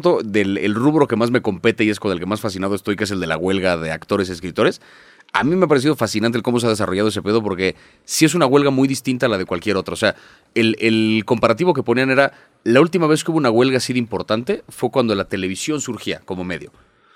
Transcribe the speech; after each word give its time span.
pronto 0.00 0.20
del 0.24 0.58
el 0.58 0.74
rubro 0.74 1.06
que 1.06 1.16
más 1.16 1.30
me 1.30 1.40
compete 1.40 1.84
y 1.84 1.90
es 1.90 2.00
con 2.00 2.10
el 2.10 2.18
que 2.18 2.26
más 2.26 2.40
fascinado 2.40 2.74
estoy, 2.74 2.96
que 2.96 3.04
es 3.04 3.10
el 3.10 3.20
de 3.20 3.26
la 3.26 3.36
huelga 3.36 3.76
de 3.76 3.92
actores 3.92 4.28
y 4.28 4.32
escritores. 4.32 4.80
A 5.32 5.42
mí 5.44 5.56
me 5.56 5.64
ha 5.64 5.68
parecido 5.68 5.96
fascinante 5.96 6.38
el 6.38 6.42
cómo 6.42 6.60
se 6.60 6.66
ha 6.66 6.70
desarrollado 6.70 7.08
ese 7.08 7.22
pedo 7.22 7.42
porque 7.42 7.76
sí 8.04 8.24
es 8.24 8.34
una 8.34 8.46
huelga 8.46 8.70
muy 8.70 8.86
distinta 8.88 9.26
a 9.26 9.28
la 9.28 9.38
de 9.38 9.46
cualquier 9.46 9.76
otra. 9.76 9.94
O 9.94 9.96
sea, 9.96 10.14
el, 10.54 10.76
el 10.80 11.22
comparativo 11.24 11.74
que 11.74 11.82
ponían 11.82 12.10
era, 12.10 12.32
la 12.64 12.80
última 12.80 13.06
vez 13.06 13.24
que 13.24 13.30
hubo 13.30 13.38
una 13.38 13.50
huelga 13.50 13.78
así 13.78 13.92
de 13.92 13.98
importante 13.98 14.64
fue 14.68 14.90
cuando 14.90 15.14
la 15.14 15.24
televisión 15.24 15.80
surgía 15.80 16.20
como 16.24 16.44
medio. 16.44 16.72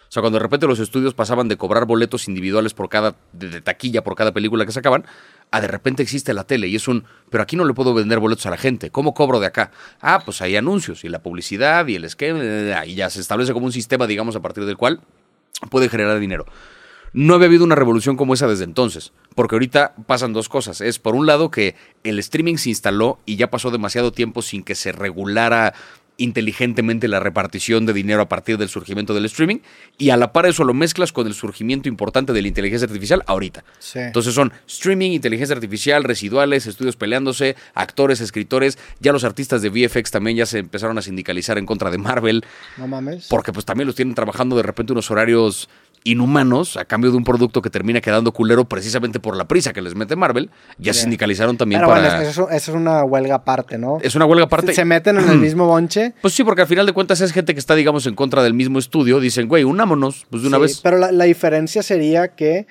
O 0.09 0.11
sea, 0.11 0.23
cuando 0.23 0.39
de 0.39 0.43
repente 0.43 0.67
los 0.67 0.79
estudios 0.79 1.13
pasaban 1.13 1.49
de 1.49 1.57
cobrar 1.57 1.85
boletos 1.85 2.29
individuales 2.29 2.73
por 2.73 2.89
cada, 2.89 3.17
de, 3.33 3.49
de 3.49 3.61
taquilla 3.61 4.03
por 4.03 4.15
cada 4.15 4.33
película 4.33 4.65
que 4.65 4.73
sacaban, 4.73 5.05
a 5.51 5.61
de 5.61 5.69
repente 5.69 6.03
existe 6.03 6.33
la 6.35 6.45
tele 6.45 6.69
y 6.69 6.77
es 6.77 6.89
un, 6.89 7.05
pero 7.31 7.43
aquí 7.43 7.57
no 7.57 7.65
le 7.65 7.75
puedo 7.75 7.95
vender 7.95 8.19
boletos 8.19 8.47
a 8.47 8.51
la 8.51 8.57
gente, 8.57 8.91
¿cómo 8.91 9.15
cobro 9.15 9.41
de 9.41 9.47
acá? 9.47 9.71
Ah, 10.01 10.23
pues 10.25 10.41
hay 10.43 10.57
anuncios 10.57 11.05
y 11.05 11.09
la 11.09 11.23
publicidad 11.23 11.87
y 11.87 11.97
el 11.97 12.05
esquema, 12.05 12.87
y 12.87 12.95
ya 12.95 13.11
se 13.11 13.21
establece 13.21 13.53
como 13.53 13.67
un 13.67 13.73
sistema, 13.73 14.07
digamos, 14.07 14.37
a 14.37 14.41
partir 14.41 14.65
del 14.65 14.77
cual 14.77 15.01
puede 15.71 15.89
generar 15.89 16.19
dinero. 16.19 16.47
No 17.13 17.35
había 17.35 17.47
habido 17.47 17.65
una 17.65 17.75
revolución 17.75 18.17
como 18.17 18.35
esa 18.35 18.47
desde 18.47 18.65
entonces, 18.65 19.13
porque 19.35 19.55
ahorita 19.55 19.95
pasan 20.07 20.35
dos 20.35 20.51
cosas. 20.51 20.83
Es 20.83 20.99
por 20.99 21.15
un 21.15 21.27
lado 21.27 21.51
que 21.51 21.75
el 22.05 22.19
streaming 22.19 22.57
se 22.57 22.69
instaló 22.69 23.19
y 23.25 23.37
ya 23.37 23.51
pasó 23.51 23.71
demasiado 23.71 24.13
tiempo 24.13 24.43
sin 24.43 24.63
que 24.63 24.75
se 24.75 24.93
regulara 24.93 25.73
inteligentemente 26.19 27.09
la 27.09 27.21
repartición 27.21 27.87
de 27.87 27.93
dinero 27.95 28.21
a 28.21 28.29
partir 28.29 28.59
del 28.59 28.69
surgimiento 28.69 29.15
del 29.15 29.25
streaming 29.25 29.59
y 29.97 30.11
a 30.11 30.17
la 30.17 30.33
par 30.33 30.47
eso 30.47 30.65
lo 30.65 30.75
mezclas 30.75 31.13
con 31.13 31.27
el 31.27 31.33
surgimiento 31.35 31.89
importante 31.89 32.33
de 32.33 32.43
la 32.43 32.49
inteligencia 32.49 32.87
artificial 32.87 33.23
ahorita. 33.27 33.65
Sí. 33.79 34.01
Entonces 34.01 34.35
son 34.35 34.53
streaming, 34.67 35.13
inteligencia 35.13 35.55
artificial, 35.55 36.05
residuales, 36.05 36.67
estudios 36.67 36.97
peleándose, 36.97 37.57
actores, 37.75 38.21
escritores, 38.21 38.79
ya 39.01 39.13
los 39.13 39.25
artistas 39.25 39.63
de 39.63 39.71
VFX 39.71 40.11
también 40.11 40.37
ya 40.37 40.45
se 40.47 40.59
empezaron 40.59 40.99
a 40.99 41.03
sindicalizar 41.03 41.57
en 41.57 41.67
contra 41.67 41.91
de 41.91 41.99
Marvel, 41.99 42.45
No 42.77 42.89
mames. 42.89 43.27
porque 43.31 43.53
pues 43.53 43.65
también 43.65 43.87
los 43.87 43.95
tienen 43.97 44.15
trabajando 44.15 44.57
de 44.57 44.63
repente 44.65 44.93
unos 44.93 45.11
horarios 45.11 45.69
inhumanos 46.05 46.77
a 46.77 46.85
cambio 46.85 47.11
de 47.11 47.17
un 47.17 47.25
producto 47.25 47.61
que 47.63 47.71
termina 47.71 48.01
quedando 48.01 48.33
culero 48.33 48.67
precisamente 48.69 49.21
por 49.21 49.37
la 49.37 49.47
prisa 49.49 49.73
que 49.73 49.83
les 49.83 49.95
mete 49.95 50.17
Marvel, 50.17 50.51
ya 50.79 50.95
sindicalizaron 50.95 51.57
también 51.57 51.81
Pero 51.81 51.93
para... 51.93 52.03
bueno, 52.17 52.23
eso, 52.29 52.51
eso 52.51 52.71
es 52.73 52.77
una 52.77 53.05
huelga 53.05 53.37
aparte, 53.37 53.79
¿no? 53.79 53.99
es 54.03 54.15
una 54.15 54.25
huelga 54.27 54.45
aparte. 54.47 54.73
Se 54.75 54.85
meten 54.85 55.19
en 55.19 55.29
el 55.29 55.39
mismo 55.39 55.67
bonche. 55.67 56.15
Pues 56.23 56.35
sí, 56.35 56.45
porque 56.45 56.63
al 56.63 56.69
final 56.69 56.87
de 56.87 56.93
cuentas 56.93 57.21
es 57.21 57.33
gente 57.33 57.53
que 57.55 57.61
está, 57.61 57.75
digamos, 57.75 58.07
en 58.07 58.15
contra 58.15 58.43
del 58.43 58.55
mismo 58.55 58.79
estudio. 58.79 59.21
Dicen, 59.21 59.49
güey, 59.49 59.65
unámonos, 59.65 60.27
pues 60.31 60.43
de 60.43 60.49
una 60.49 60.57
Sí, 60.59 60.63
vez. 60.63 60.81
Pero 60.83 60.99
la, 60.99 61.13
la 61.13 61.25
diferencia 61.25 61.83
sería 61.83 62.29
que, 62.29 62.67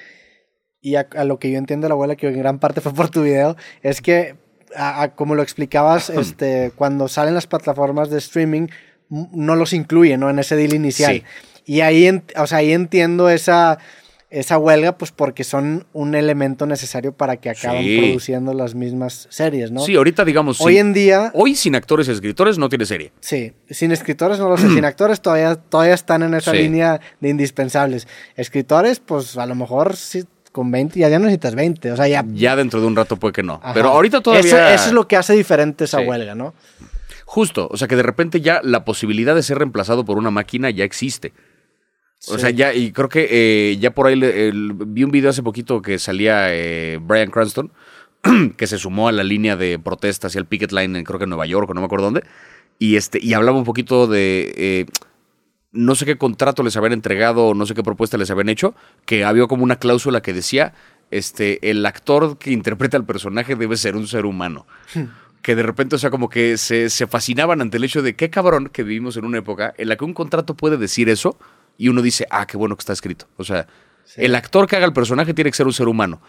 y 0.82 0.96
a, 0.96 1.08
a 1.16 1.24
lo 1.24 1.40
que 1.40 1.52
yo 1.52 1.58
entiendo, 1.58 1.88
la 1.88 1.94
abuela, 1.94 2.16
que 2.16 2.28
en 2.28 2.38
gran 2.40 2.60
parte 2.60 2.82
fue 2.82 2.94
por 2.94 3.10
tu 3.10 3.24
video, 3.24 3.56
es 3.84 4.02
que, 4.02 4.36
a- 4.76 5.04
a 5.04 5.16
como 5.16 5.36
lo 5.36 5.44
explicabas, 5.44 6.10
este, 6.10 6.72
cuando 6.76 7.08
salen 7.08 7.34
las 7.34 7.48
plataformas 7.48 8.10
de 8.10 8.18
streaming, 8.20 8.68
no 9.10 9.56
los 9.56 9.72
incluyen, 9.72 10.20
¿no? 10.20 10.30
En 10.30 10.38
ese 10.40 10.56
deal 10.58 10.74
inicial. 10.74 11.14
Sí. 11.14 11.24
Y 11.68 11.82
ahí, 11.82 12.10
o 12.38 12.48
sea, 12.48 12.60
ahí 12.60 12.72
entiendo 12.72 13.30
esa, 13.30 13.78
esa 14.30 14.58
huelga, 14.58 14.98
pues 14.98 15.12
porque 15.12 15.44
son 15.44 15.86
un 15.94 16.16
elemento 16.16 16.66
necesario 16.66 17.12
para 17.12 17.38
que 17.38 17.50
acaben 17.50 17.84
Sí. 17.84 17.98
produciendo 18.00 18.54
las 18.54 18.74
mismas 18.74 19.28
series, 19.30 19.70
¿no? 19.72 19.82
Sí, 19.82 19.96
ahorita, 19.96 20.24
digamos, 20.26 20.60
Hoy 20.62 20.74
sí. 20.74 20.80
en 20.80 20.94
día, 20.94 21.32
Hoy 21.36 21.56
sin 21.56 21.76
actores 21.76 22.08
y 22.08 22.12
escritores 22.12 22.58
no 22.58 22.70
tiene 22.70 22.86
serie. 22.86 23.12
Sí, 23.20 23.54
sin 23.70 23.92
escritores 23.92 24.40
no 24.40 24.50
lo 24.50 24.58
sé, 24.58 24.70
sin 24.70 24.84
actores 24.86 25.22
todavía, 25.22 25.56
todavía 25.56 25.94
están 25.94 26.24
en 26.24 26.34
esa 26.34 26.52
Sí. 26.52 26.58
línea 26.58 27.00
de 27.20 27.30
indispensables. 27.30 28.08
Escritores, 28.38 29.00
pues 29.00 29.38
a 29.38 29.46
lo 29.46 29.54
mejor 29.56 29.96
sí, 29.98 30.24
con 30.54 30.72
20, 30.72 30.98
ya, 31.00 31.10
ya 31.10 31.20
necesitas 31.20 31.54
20, 31.54 31.92
o 31.92 31.96
sea, 31.98 32.08
ya... 32.08 32.26
Ya 32.34 32.56
dentro 32.56 32.80
de 32.82 32.88
un 32.88 32.96
rato 32.96 33.18
puede 33.18 33.34
que 33.34 33.44
no. 33.44 33.60
ajá. 33.62 33.74
Pero 33.74 33.90
ahorita 33.90 34.22
todavía... 34.22 34.48
Eso, 34.48 34.58
eso 34.58 34.88
es 34.88 34.94
lo 34.94 35.08
que 35.08 35.16
hace 35.18 35.34
diferente 35.36 35.84
esa 35.84 36.00
huelga, 36.00 36.34
¿no? 36.34 36.54
Justo, 37.26 37.68
o 37.70 37.76
sea 37.78 37.88
que 37.90 37.98
de 37.98 38.04
repente 38.04 38.40
ya 38.40 38.62
la 38.64 38.86
posibilidad 38.86 39.36
de 39.36 39.44
ser 39.44 39.58
reemplazado 39.58 40.06
por 40.06 40.18
una 40.18 40.32
máquina 40.32 40.70
ya 40.70 40.86
existe. 40.86 41.34
O 42.30 42.38
sea, 42.40 42.50
ya, 42.50 42.74
y 42.74 42.92
creo 42.92 43.10
que 43.10 43.28
eh, 43.30 43.78
ya 43.78 43.92
por 43.92 44.08
ahí 44.08 44.16
le- 44.16 44.48
el- 44.50 44.74
vi 44.74 45.04
un 45.04 45.12
video 45.12 45.30
hace 45.30 45.44
poquito 45.44 45.82
que 45.82 46.00
salía 46.00 46.48
eh, 46.54 47.00
Brian 47.02 47.30
Cranston, 47.30 47.72
que 48.58 48.68
se 48.68 48.78
sumó 48.78 49.08
a 49.08 49.12
la 49.12 49.24
línea 49.24 49.56
de 49.56 49.78
protesta 49.80 50.28
hacia 50.28 50.40
el 50.40 50.46
picket 50.46 50.72
line 50.72 50.98
en 50.98 51.06
creo 51.06 51.20
que 51.20 51.24
en 51.26 51.30
Nueva 51.30 51.46
York 51.46 51.70
o 51.70 51.74
no 51.74 51.82
me 51.82 51.86
acuerdo 51.86 52.06
dónde, 52.06 52.24
y 52.80 52.96
este, 52.96 53.20
y 53.22 53.34
hablaba 53.34 53.58
un 53.58 53.64
poquito 53.64 54.08
de 54.08 54.54
eh, 54.58 54.86
no 55.72 55.94
sé 55.96 56.06
qué 56.06 56.18
contrato 56.18 56.64
les 56.64 56.76
habían 56.76 56.94
entregado 56.94 57.46
o 57.48 57.54
no 57.54 57.66
sé 57.66 57.76
qué 57.76 57.84
propuesta 57.84 58.18
les 58.18 58.32
habían 58.32 58.50
hecho, 58.50 58.74
que 59.06 59.24
había 59.24 59.46
como 59.46 59.64
una 59.64 59.78
cláusula 59.78 60.22
que 60.22 60.34
decía 60.34 60.74
este, 61.12 61.70
el 61.70 61.86
actor 61.86 62.38
que 62.38 62.52
interpreta 62.52 62.98
al 62.98 63.06
personaje 63.06 63.56
debe 63.56 63.78
ser 63.78 63.96
un 63.96 64.08
ser 64.08 64.26
humano. 64.26 64.66
que 65.44 65.56
de 65.56 65.64
repente, 65.64 65.96
o 65.96 66.00
sea, 66.00 66.10
como 66.10 66.30
que 66.30 66.58
se, 66.58 66.90
se 66.90 67.08
fascinaban 67.08 67.62
ante 67.62 67.78
el 67.78 67.84
hecho 67.86 68.02
de 68.02 68.16
qué 68.16 68.30
cabrón 68.30 68.68
que 68.70 68.84
vivimos 68.84 69.16
en 69.18 69.24
una 69.24 69.38
época 69.38 69.74
en 69.78 69.88
la 69.88 69.96
que 69.96 70.04
un 70.04 70.14
contrato 70.14 70.56
puede 70.56 70.76
decir 70.78 71.08
eso 71.10 71.38
y 71.78 71.88
uno 71.90 72.02
dice, 72.02 72.26
ah, 72.30 72.46
qué 72.48 72.58
bueno 72.58 72.76
que 72.76 72.82
está 72.82 72.94
escrito. 72.94 73.28
O 73.38 73.44
sea, 73.44 73.68
Sí. 74.04 74.22
el 74.24 74.36
actor 74.36 74.68
que 74.68 74.76
haga 74.78 74.86
el 74.86 74.94
personaje 74.94 75.34
tiene 75.34 75.52
que 75.52 75.58
ser 75.58 75.66
un 75.68 75.74
ser 75.74 75.88
humano. 75.88 76.22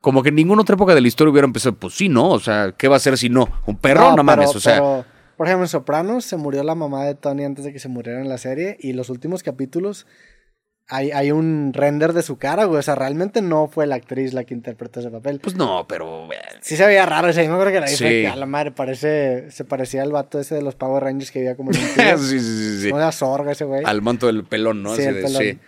Como 0.00 0.22
que 0.22 0.30
en 0.30 0.36
ninguna 0.36 0.62
otra 0.62 0.74
época 0.74 0.94
de 0.94 1.00
la 1.02 1.08
historia 1.08 1.30
hubiera 1.30 1.44
empezado, 1.46 1.74
pues 1.76 1.94
sí, 1.94 2.08
¿no? 2.08 2.28
O 2.30 2.40
sea, 2.40 2.72
¿qué 2.76 2.88
va 2.88 2.96
a 2.96 3.00
ser 3.00 3.18
si 3.18 3.28
no? 3.28 3.48
¿Un 3.66 3.76
perro? 3.76 4.00
No, 4.02 4.10
pero- 4.12 4.24
mames, 4.24 4.56
o 4.56 4.60
sea. 4.60 4.74
pero, 4.74 5.04
por 5.36 5.46
ejemplo, 5.46 5.64
en 5.64 5.68
Sopranos 5.68 6.24
se 6.24 6.36
murió 6.38 6.62
la 6.62 6.74
mamá 6.74 7.04
de 7.04 7.14
Tony 7.14 7.44
antes 7.44 7.64
de 7.66 7.72
que 7.74 7.78
se 7.78 7.88
muriera 7.88 8.20
en 8.20 8.28
la 8.30 8.38
serie 8.38 8.76
y 8.80 8.94
los 8.94 9.10
últimos 9.10 9.42
capítulos 9.42 10.06
hay, 10.90 11.10
hay 11.12 11.30
un 11.32 11.72
render 11.72 12.12
de 12.12 12.22
su 12.22 12.36
cara, 12.36 12.64
güey. 12.64 12.78
O 12.80 12.82
sea, 12.82 12.94
realmente 12.96 13.40
no 13.42 13.68
fue 13.68 13.86
la 13.86 13.94
actriz 13.94 14.32
la 14.34 14.44
que 14.44 14.52
interpretó 14.54 15.00
ese 15.00 15.10
papel. 15.10 15.40
Pues 15.40 15.54
no, 15.56 15.86
pero. 15.88 16.24
eh, 16.32 16.36
Sí 16.60 16.76
se 16.76 16.86
veía 16.86 17.06
raro 17.06 17.28
ese, 17.28 17.42
yo 17.44 17.48
me 17.48 17.54
acuerdo 17.54 17.72
que 17.72 17.80
la 17.80 17.86
Sí. 17.86 18.04
dije, 18.04 18.26
a 18.28 18.36
la 18.36 18.46
madre, 18.46 18.70
parece, 18.72 19.50
se 19.50 19.64
parecía 19.64 20.02
al 20.02 20.12
vato 20.12 20.38
ese 20.40 20.56
de 20.56 20.62
los 20.62 20.74
Power 20.74 21.02
Rangers 21.04 21.30
que 21.30 21.38
había 21.38 21.56
como 21.56 21.72
sí, 21.72 21.80
sí, 22.18 22.40
sí, 22.40 22.80
sí. 22.82 22.88
Era 22.88 23.12
sorga 23.12 23.52
ese 23.52 23.64
güey. 23.64 23.82
Al 23.84 24.02
manto 24.02 24.26
del 24.26 24.44
pelón, 24.44 24.82
¿no? 24.82 24.94
Sí, 24.94 25.02
Así 25.02 25.08
el 25.08 25.22
pelón. 25.22 25.42
sí. 25.42 25.58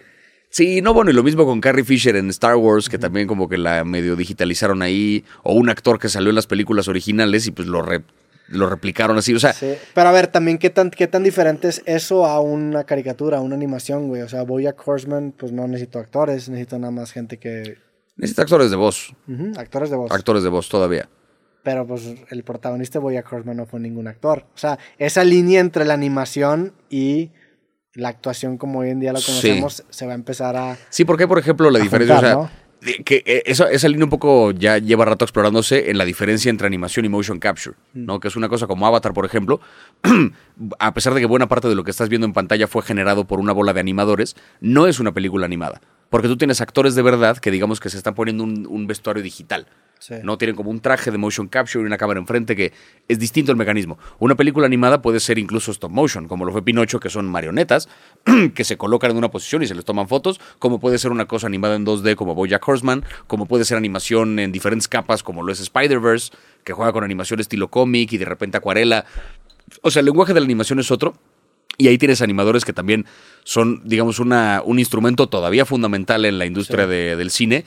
Sí, 0.55 0.83
no, 0.83 0.93
bueno, 0.93 1.11
y 1.11 1.15
lo 1.15 1.23
mismo 1.23 1.47
con 1.47 1.63
Carrie 1.63 1.83
Fisher 1.83 2.15
en 2.17 2.29
Star 2.29 2.57
Wars, 2.57 2.91
que 2.91 2.99
también 2.99 3.27
como 3.27 3.49
que 3.49 3.57
la 3.57 3.85
medio 3.85 4.17
digitalizaron 4.17 4.83
ahí, 4.83 5.25
o 5.45 5.55
un 5.55 5.71
actor 5.71 5.99
que 5.99 6.11
salió 6.11 6.29
en 6.29 6.35
las 6.37 6.47
películas 6.47 6.89
originales 6.89 7.47
y 7.47 7.53
pues 7.53 7.67
lo, 7.69 7.81
re- 7.81 8.03
lo 8.53 8.69
replicaron 8.69 9.19
así, 9.19 9.35
o 9.35 9.41
sea, 9.41 9.53
Sí. 9.53 9.75
Pero 9.95 10.09
a 10.09 10.13
ver, 10.13 10.29
también, 10.29 10.59
¿qué 10.59 10.71
tan, 10.71 10.91
¿qué 10.91 11.07
tan 11.09 11.23
diferente 11.23 11.69
es 11.69 11.83
eso 11.87 12.25
a 12.27 12.41
una 12.41 12.85
caricatura, 12.85 13.39
a 13.39 13.41
una 13.41 13.55
animación, 13.57 14.09
güey? 14.09 14.23
O 14.23 14.29
sea, 14.29 14.43
Bojack 14.43 14.87
Horseman, 14.87 15.33
pues 15.37 15.53
no 15.53 15.67
necesito 15.67 15.99
actores, 15.99 16.49
necesito 16.49 16.79
nada 16.79 16.91
más 16.93 17.13
gente 17.13 17.39
que... 17.39 17.79
necesita 18.17 18.43
actores 18.43 18.71
de 18.71 18.77
voz, 18.77 19.15
Ujú, 19.29 19.53
actores 19.59 19.91
de 19.91 19.97
voz. 19.97 20.11
actores 20.13 20.43
de 20.43 20.49
voz 20.49 20.69
todavía. 20.69 21.09
Pero 21.65 21.87
pues 21.87 22.03
el 22.31 22.43
protagonista 22.45 22.99
de 22.99 23.03
Bojack 23.05 23.33
Horseman 23.33 23.57
no 23.57 23.67
fue 23.67 23.79
ningún 23.81 24.09
actor. 24.09 24.47
O 24.55 24.59
sea, 24.59 24.79
esa 24.99 25.23
línea 25.25 25.61
entre 25.61 25.85
la 25.85 25.95
animación 25.95 26.73
y 26.91 27.31
la 27.95 28.09
actuación 28.09 28.59
como 28.59 28.81
hoy 28.81 28.91
en 28.91 29.01
día 29.01 29.13
la 29.13 29.21
Sí. 29.21 29.27
conocemos 29.27 29.85
se 29.89 30.07
va 30.07 30.13
a 30.13 30.15
empezar 30.17 30.57
a... 30.57 30.77
Sí, 30.89 31.05
porque 31.05 31.29
por 31.29 31.39
ejemplo 31.39 31.71
la 31.71 31.79
A 31.79 31.83
diferencia, 31.83 32.17
juntar, 32.17 32.35
o 32.37 32.41
sea, 32.41 32.49
de- 32.49 32.62
que 33.05 33.23
eh, 33.27 33.43
esa, 33.47 33.71
esa 33.71 33.89
línea 33.89 34.05
un 34.05 34.11
poco 34.11 34.51
ya 34.51 34.79
lleva 34.79 35.05
rato 35.05 35.25
explorándose 35.25 35.91
en 35.91 35.99
la 35.99 36.05
diferencia 36.05 36.51
entre 36.51 36.67
animación 36.67 37.05
y 37.05 37.09
motion 37.09 37.39
capture, 37.39 37.77
Mm. 37.95 38.07
¿no? 38.07 38.21
Que 38.21 38.29
es 38.29 38.37
una 38.37 38.49
cosa 38.49 38.67
como 38.67 38.87
Avatar, 38.87 39.13
por 39.13 39.25
ejemplo, 39.25 39.61
a 40.79 40.95
pesar 40.95 41.15
de 41.15 41.21
que 41.21 41.27
buena 41.27 41.49
parte 41.49 41.69
de 41.69 41.75
lo 41.75 41.85
que 41.85 41.91
estás 41.91 42.09
viendo 42.09 42.27
en 42.27 42.33
pantalla 42.33 42.67
fue 42.67 42.83
generado 42.83 43.25
por 43.27 43.39
una 43.41 43.53
bola 43.53 43.73
de 43.73 43.81
animadores, 43.81 44.37
no 44.61 44.87
es 44.87 45.01
una 45.01 45.13
película 45.13 45.47
animada. 45.47 45.81
Porque 46.11 46.29
tú 46.29 46.37
tienes 46.37 46.61
actores 46.61 46.95
de 46.95 47.03
verdad 47.03 47.39
que 47.39 47.51
digamos 47.51 47.81
que 47.81 47.89
se 47.89 47.97
están 47.97 48.15
poniendo 48.15 48.45
un, 48.45 48.67
un 48.69 48.87
vestuario 48.87 49.23
digital. 49.23 49.67
Sí. 50.03 50.15
No 50.25 50.37
tienen 50.37 50.57
como 50.57 50.69
un 50.69 50.81
traje 50.81 51.13
de 51.13 51.19
motion 51.19 51.47
capture 51.47 51.81
y 51.85 51.87
una 51.87 51.97
cámara 51.97 52.19
enfrente 52.19 52.57
que 52.57 52.73
es 53.07 53.21
distinto 53.21 53.53
el 53.53 53.57
mecanismo. 53.57 53.99
Una 54.19 54.35
película 54.35 54.67
animada 54.67 55.01
puede 55.01 55.21
ser 55.21 55.39
incluso 55.39 55.71
stop 55.71 55.93
motion, 55.93 56.27
como 56.27 56.45
lo 56.45 56.51
fue 56.51 56.61
Pinocho, 56.65 56.99
que 56.99 57.09
son 57.09 57.27
marionetas 57.27 57.89
que 58.57 58.65
se 58.65 58.77
colocan 58.77 59.13
en 59.13 59.17
una 59.19 59.31
posición 59.31 59.63
y 59.63 59.69
se 59.69 59.77
les 59.77 59.85
toman 59.85 60.09
fotos, 60.09 60.41
como 60.59 60.81
puede 60.81 60.99
ser 60.99 61.13
una 61.13 61.27
cosa 61.27 61.47
animada 61.47 61.77
en 61.77 61.87
2D 61.87 62.17
como 62.17 62.35
Bojack 62.35 62.67
Horseman, 62.67 63.05
como 63.29 63.47
puede 63.47 63.65
ser 63.65 63.77
animación 63.79 64.41
en 64.41 64.51
diferentes 64.51 64.89
capas 64.89 65.23
como 65.23 65.45
lo 65.45 65.53
es 65.53 65.61
Spider-Verse, 65.61 66.33
que 66.65 66.73
juega 66.73 66.93
con 66.93 67.05
animación 67.05 67.39
estilo 67.39 67.69
cómic 67.69 68.13
y 68.13 68.19
de 68.19 68.25
repente 68.25 68.57
acuarela. 68.57 69.05
O 69.83 69.93
sea, 69.93 70.01
el 70.01 70.07
lenguaje 70.07 70.35
de 70.35 70.41
la 70.41 70.45
animación 70.45 70.81
es 70.81 70.91
otro. 70.91 71.15
Y 71.79 71.89
ahí 71.89 71.97
tienes 71.97 72.21
animadores 72.21 72.67
que 72.67 72.75
también 72.75 73.07
son, 73.45 73.81
digamos, 73.85 74.19
una, 74.19 74.61
un 74.63 74.79
instrumento 74.79 75.29
todavía 75.31 75.65
fundamental 75.65 76.27
en 76.27 76.39
la 76.39 76.45
industria 76.45 76.85
Sí. 76.85 76.91
de- 76.91 77.17
del 77.17 77.31
cine, 77.31 77.65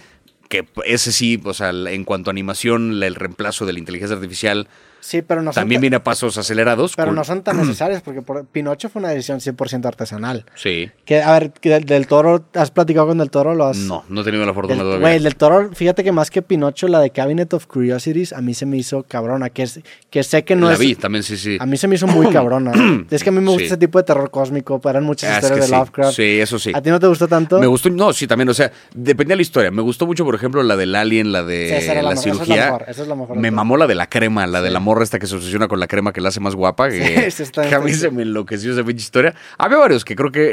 que 0.50 0.66
ese 0.86 1.12
sí, 1.12 1.40
o 1.44 1.54
sea, 1.54 1.70
en 1.70 2.04
cuanto 2.04 2.30
a 2.30 2.34
animación, 2.34 3.02
el 3.04 3.16
reemplazo 3.16 3.66
de 3.66 3.74
la 3.74 3.80
inteligencia 3.80 4.16
artificial 4.16 4.68
Sí, 5.00 5.22
pero 5.22 5.42
no 5.44 5.52
también 5.52 5.80
ta- 5.80 5.82
viene 5.82 5.96
a 5.98 6.04
pasos 6.04 6.38
acelerados. 6.38 6.96
Pero 6.96 7.12
no 7.12 7.24
son 7.24 7.44
tan 7.44 7.58
necesarias 7.62 8.02
porque 8.02 8.22
por- 8.22 8.46
Pinocho 8.46 8.90
fue 8.90 9.00
una 9.02 9.10
decisión 9.10 9.40
100% 9.40 9.86
artesanal. 9.86 10.46
Sí. 10.56 10.90
Que, 11.06 11.22
a 11.22 11.32
ver, 11.34 11.52
que 11.52 11.70
del, 11.70 11.86
del 11.86 12.08
Toro, 12.08 12.46
¿has 12.56 12.72
platicado 12.72 13.08
con 13.08 13.18
Del 13.20 13.30
Toro? 13.30 13.54
Lo 13.54 13.66
has... 13.66 13.78
No, 13.78 14.04
no 14.10 14.22
he 14.22 14.24
tenido 14.24 14.46
la 14.46 14.54
fortuna 14.54 14.76
Del- 14.78 14.84
todavía. 14.84 15.02
Güey, 15.02 15.16
el 15.18 15.24
del 15.24 15.36
Toro, 15.36 15.70
fíjate 15.74 16.04
que 16.04 16.12
más 16.12 16.32
que 16.32 16.42
Pinocho, 16.42 16.88
la 16.88 17.00
de 17.00 17.12
Cabinet 17.12 17.54
of 17.54 17.68
Curiosities, 17.68 18.34
a 18.34 18.42
mí 18.42 18.54
se 18.54 18.66
me 18.66 18.78
hizo 18.78 19.04
cabrona. 19.04 19.50
Que, 19.50 19.64
es, 19.64 19.80
que 20.10 20.24
sé 20.24 20.44
que 20.44 20.56
no 20.56 20.68
la 20.68 20.74
es. 20.74 20.80
vi, 20.80 20.96
también 20.96 21.24
sí, 21.24 21.38
sí. 21.38 21.58
A 21.60 21.66
mí 21.66 21.78
se 21.78 21.88
me 21.88 21.96
hizo 21.96 22.08
muy 22.08 22.28
cabrona. 22.34 22.72
es 23.10 23.24
que 23.24 23.30
a 23.30 23.32
mí 23.32 23.40
me 23.42 23.46
gusta 23.48 23.60
Sí. 23.60 23.66
ese 23.68 23.78
tipo 23.78 23.98
de 24.00 24.04
terror 24.04 24.30
cósmico, 24.32 24.80
pero 24.82 24.92
eran 24.92 25.04
muchas 25.04 25.30
Ah, 25.30 25.38
es 25.38 25.44
historias 25.44 25.56
que 25.58 25.62
de 25.62 25.68
sí. 25.68 25.72
Lovecraft. 25.80 26.16
Sí, 26.16 26.40
eso 26.40 26.58
sí. 26.60 26.72
¿A 26.74 26.82
ti 26.82 26.90
no 26.90 27.00
te 27.00 27.08
gustó 27.08 27.28
tanto? 27.28 27.60
Me 27.60 27.68
gustó, 27.68 27.90
no, 27.90 28.12
sí, 28.14 28.26
también, 28.28 28.50
o 28.50 28.54
sea, 28.54 28.72
dependía 28.94 29.34
de 29.34 29.38
la 29.38 29.42
historia. 29.44 29.72
Me 29.72 29.82
gustó 29.82 30.06
mucho, 30.08 30.26
por 30.26 30.36
ejemplo, 30.36 30.64
la 30.64 30.76
del 30.76 30.96
Alien, 30.96 31.32
la 31.32 31.44
de 31.44 31.80
Sí, 31.82 31.88
la 31.88 31.94
la 31.96 32.02
mejor, 32.02 32.14
esa 32.14 32.20
es 32.20 32.26
la 32.26 32.34
cirugía. 32.46 32.66
mejor, 32.66 32.86
esa 32.88 33.02
es 33.04 33.08
la 33.08 33.16
mejor 33.16 33.38
Me 33.38 33.52
mamó 33.52 33.78
la 33.78 33.88
de 33.88 33.96
la 33.96 34.08
crema, 34.10 34.48
la 34.48 34.62
de 34.62 34.72
la 34.72 34.80
Sí. 34.80 34.86
Morra 34.96 35.04
esta 35.04 35.20
que 35.20 35.28
se 35.28 35.36
obsesiona 35.36 35.68
con 35.68 35.80
la 35.80 35.88
crema 35.88 36.14
que 36.14 36.22
la 36.22 36.30
hace 36.30 36.40
más 36.40 36.56
guapa. 36.56 36.90
Que, 36.90 37.30
Sí, 37.32 37.44
está 37.44 37.68
que 37.68 37.76
a 37.76 37.80
mí 37.80 37.94
se 37.94 38.10
me 38.12 38.22
enloqueció 38.24 38.72
esa 38.72 38.84
pinche 38.84 39.02
historia. 39.04 39.36
Había 39.58 39.78
varios 39.78 40.06
que 40.06 40.16
creo 40.16 40.32
que, 40.32 40.52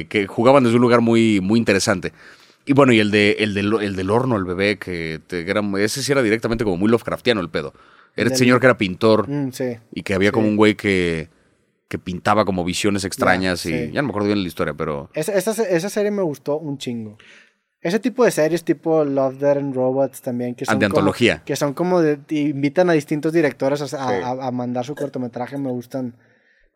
eh, 0.00 0.06
que 0.08 0.26
jugaban 0.26 0.62
desde 0.64 0.76
un 0.76 0.82
lugar 0.82 1.00
muy, 1.00 1.40
muy 1.40 1.58
interesante. 1.58 2.12
Y 2.66 2.72
bueno, 2.72 2.92
y 2.92 3.00
el, 3.00 3.10
de, 3.10 3.36
el, 3.40 3.54
del, 3.54 3.72
el 3.82 3.96
del 3.96 4.10
horno, 4.10 4.36
el 4.36 4.44
bebé, 4.44 4.78
que, 4.78 5.20
te- 5.26 5.44
que 5.44 5.50
era, 5.50 5.62
ese 5.78 6.02
sí 6.02 6.12
era 6.12 6.22
directamente 6.22 6.62
como 6.64 6.76
muy 6.76 6.88
Lovecraftiano 6.90 7.40
el 7.40 7.48
pedo. 7.48 7.72
Era 8.16 8.26
este 8.26 8.30
Del- 8.30 8.38
señor 8.38 8.60
que 8.60 8.66
era 8.66 8.76
pintor 8.78 9.28
Mm, 9.28 9.50
sí. 9.52 9.76
y 9.92 10.02
que 10.02 10.14
había 10.14 10.30
como 10.32 10.46
un 10.46 10.56
güey 10.56 10.74
que, 10.76 11.28
que 11.88 11.98
pintaba 11.98 12.44
como 12.44 12.64
visiones 12.64 13.04
extrañas 13.04 13.64
y 13.66 13.70
sí. 13.70 13.90
ya 13.92 14.02
no 14.02 14.08
me 14.08 14.10
acuerdo 14.10 14.28
bien 14.28 14.42
la 14.42 14.46
historia, 14.48 14.74
pero... 14.74 15.10
Esa, 15.14 15.32
esa, 15.34 15.50
esa 15.64 15.88
serie 15.88 16.10
me 16.10 16.22
gustó 16.22 16.56
un 16.58 16.78
chingo. 16.78 17.18
Ese 17.82 17.98
tipo 17.98 18.24
de 18.24 18.30
series 18.30 18.62
tipo 18.62 19.04
Love, 19.04 19.38
Dead 19.38 19.56
and 19.56 19.74
Robots 19.74 20.20
también, 20.20 20.54
que 20.54 20.66
son, 20.66 20.78
de 20.78 20.86
como, 20.86 20.98
antología. 20.98 21.42
que 21.44 21.56
son 21.56 21.72
como 21.72 22.00
de, 22.02 22.18
invitan 22.28 22.90
a 22.90 22.92
distintos 22.92 23.32
directores 23.32 23.80
a, 23.80 23.84
a- 23.84 23.88
Sí. 23.88 23.96
a- 24.22 24.46
a 24.48 24.50
mandar 24.50 24.84
su 24.84 24.94
cortometraje, 24.94 25.56
me 25.56 25.70
gustan, 25.70 26.14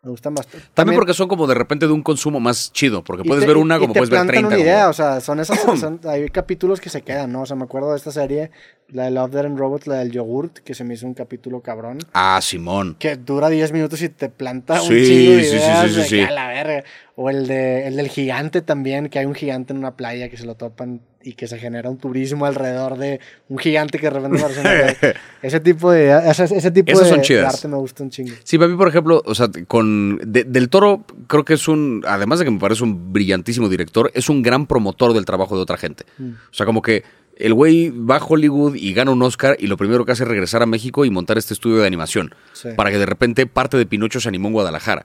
me 0.04 0.10
gustan 0.10 0.34
bastante. 0.34 0.66
También 0.74 0.98
porque 0.98 1.14
son 1.14 1.28
como 1.28 1.46
de 1.46 1.54
repente 1.54 1.86
de 1.86 1.92
un 1.92 2.02
consumo 2.02 2.38
más 2.40 2.72
chido, 2.72 3.02
porque 3.02 3.24
puedes 3.24 3.42
te- 3.42 3.48
ver 3.48 3.56
una 3.56 3.76
y 3.76 3.80
como 3.80 3.92
te 3.94 4.00
puedes 4.00 4.10
ver 4.10 4.18
plantan 4.18 4.32
30. 4.34 4.48
una 4.48 4.56
como- 4.56 4.64
idea, 4.66 4.88
o 4.88 4.92
sea, 4.92 5.20
son 5.20 5.40
esas, 5.40 5.58
son- 5.80 6.00
hay 6.04 6.28
capítulos 6.28 6.80
que 6.80 6.90
se 6.90 7.02
quedan, 7.02 7.32
¿no? 7.32 7.42
O 7.42 7.46
sea, 7.46 7.56
me 7.56 7.64
acuerdo 7.64 7.90
de 7.90 7.96
esta 7.96 8.10
serie, 8.12 8.50
la 8.88 9.04
de 9.04 9.10
Love, 9.12 9.30
Dead 9.32 9.46
and 9.46 9.58
Robots, 9.58 9.86
la 9.86 9.96
del 9.96 10.10
yogurt, 10.12 10.58
que 10.58 10.74
se 10.74 10.84
me 10.84 10.94
hizo 10.94 11.06
un 11.06 11.14
capítulo 11.14 11.60
cabrón. 11.62 11.98
Ah, 12.12 12.38
Simón. 12.42 12.96
Que 12.98 13.16
dura 13.16 13.48
10 13.48 13.72
minutos 13.72 14.02
y 14.02 14.08
te 14.10 14.28
planta 14.28 14.80
un 14.82 14.88
Sí, 14.88 15.04
chingo 15.06 15.32
de 15.36 15.44
sí, 15.44 15.50
sí, 15.50 15.56
ideas 15.56 15.88
sí, 15.90 15.94
sí, 15.94 16.02
sí. 16.02 16.16
que 16.16 16.24
a 16.26 16.30
la 16.30 16.48
verga. 16.48 16.84
O 17.16 17.30
el, 17.30 17.46
de, 17.46 17.86
el 17.86 17.96
del 17.96 18.08
gigante 18.08 18.60
también, 18.60 19.08
que 19.08 19.18
hay 19.20 19.24
un 19.26 19.34
gigante 19.34 19.72
en 19.72 19.78
una 19.78 19.96
playa 19.96 20.28
que 20.28 20.36
se 20.36 20.44
lo 20.44 20.54
topan 20.56 21.00
y 21.24 21.32
que 21.32 21.46
se 21.48 21.58
genera 21.58 21.90
un 21.90 21.98
turismo 21.98 22.46
alrededor 22.46 22.98
de 22.98 23.20
un 23.48 23.58
gigante 23.58 23.98
que 23.98 24.06
de 24.06 24.10
repente 24.10 24.38
aparece. 24.38 25.14
Ese 25.42 25.60
tipo 25.60 25.90
de, 25.90 26.10
ese, 26.30 26.44
ese 26.44 26.70
tipo 26.70 26.92
Esas 26.92 27.04
de, 27.04 27.10
son 27.10 27.22
de 27.22 27.46
arte 27.46 27.68
me 27.68 27.76
gusta 27.76 28.02
un 28.02 28.10
chingo. 28.10 28.34
Sí, 28.44 28.58
para 28.58 28.68
mí, 28.70 28.76
por 28.76 28.88
ejemplo, 28.88 29.22
o 29.24 29.34
sea, 29.34 29.48
con 29.66 30.18
de- 30.24 30.44
Del 30.44 30.68
Toro, 30.68 31.04
creo 31.26 31.44
que 31.44 31.54
es 31.54 31.68
un, 31.68 32.02
además 32.06 32.38
de 32.38 32.44
que 32.44 32.50
me 32.50 32.58
parece 32.58 32.84
un 32.84 33.12
brillantísimo 33.12 33.68
director, 33.68 34.10
es 34.14 34.28
un 34.28 34.42
gran 34.42 34.66
promotor 34.66 35.12
del 35.12 35.24
trabajo 35.24 35.56
de 35.56 35.62
otra 35.62 35.76
gente. 35.76 36.04
Mm. 36.18 36.30
O 36.30 36.54
sea, 36.54 36.66
como 36.66 36.82
que 36.82 37.04
el 37.36 37.52
güey 37.52 37.90
va 37.90 38.16
a 38.16 38.24
Hollywood 38.24 38.76
y 38.76 38.92
gana 38.94 39.10
un 39.10 39.22
Oscar 39.22 39.56
y 39.58 39.66
lo 39.66 39.76
primero 39.76 40.04
que 40.04 40.12
hace 40.12 40.22
es 40.22 40.28
regresar 40.28 40.62
a 40.62 40.66
México 40.66 41.04
y 41.04 41.10
montar 41.10 41.36
este 41.38 41.54
estudio 41.54 41.78
de 41.78 41.86
animación. 41.86 42.34
Sí. 42.52 42.68
Para 42.76 42.90
que 42.90 42.98
de 42.98 43.06
repente 43.06 43.46
parte 43.46 43.76
de 43.76 43.86
Pinocho 43.86 44.20
se 44.20 44.28
animó 44.28 44.48
en 44.48 44.54
Guadalajara. 44.54 45.04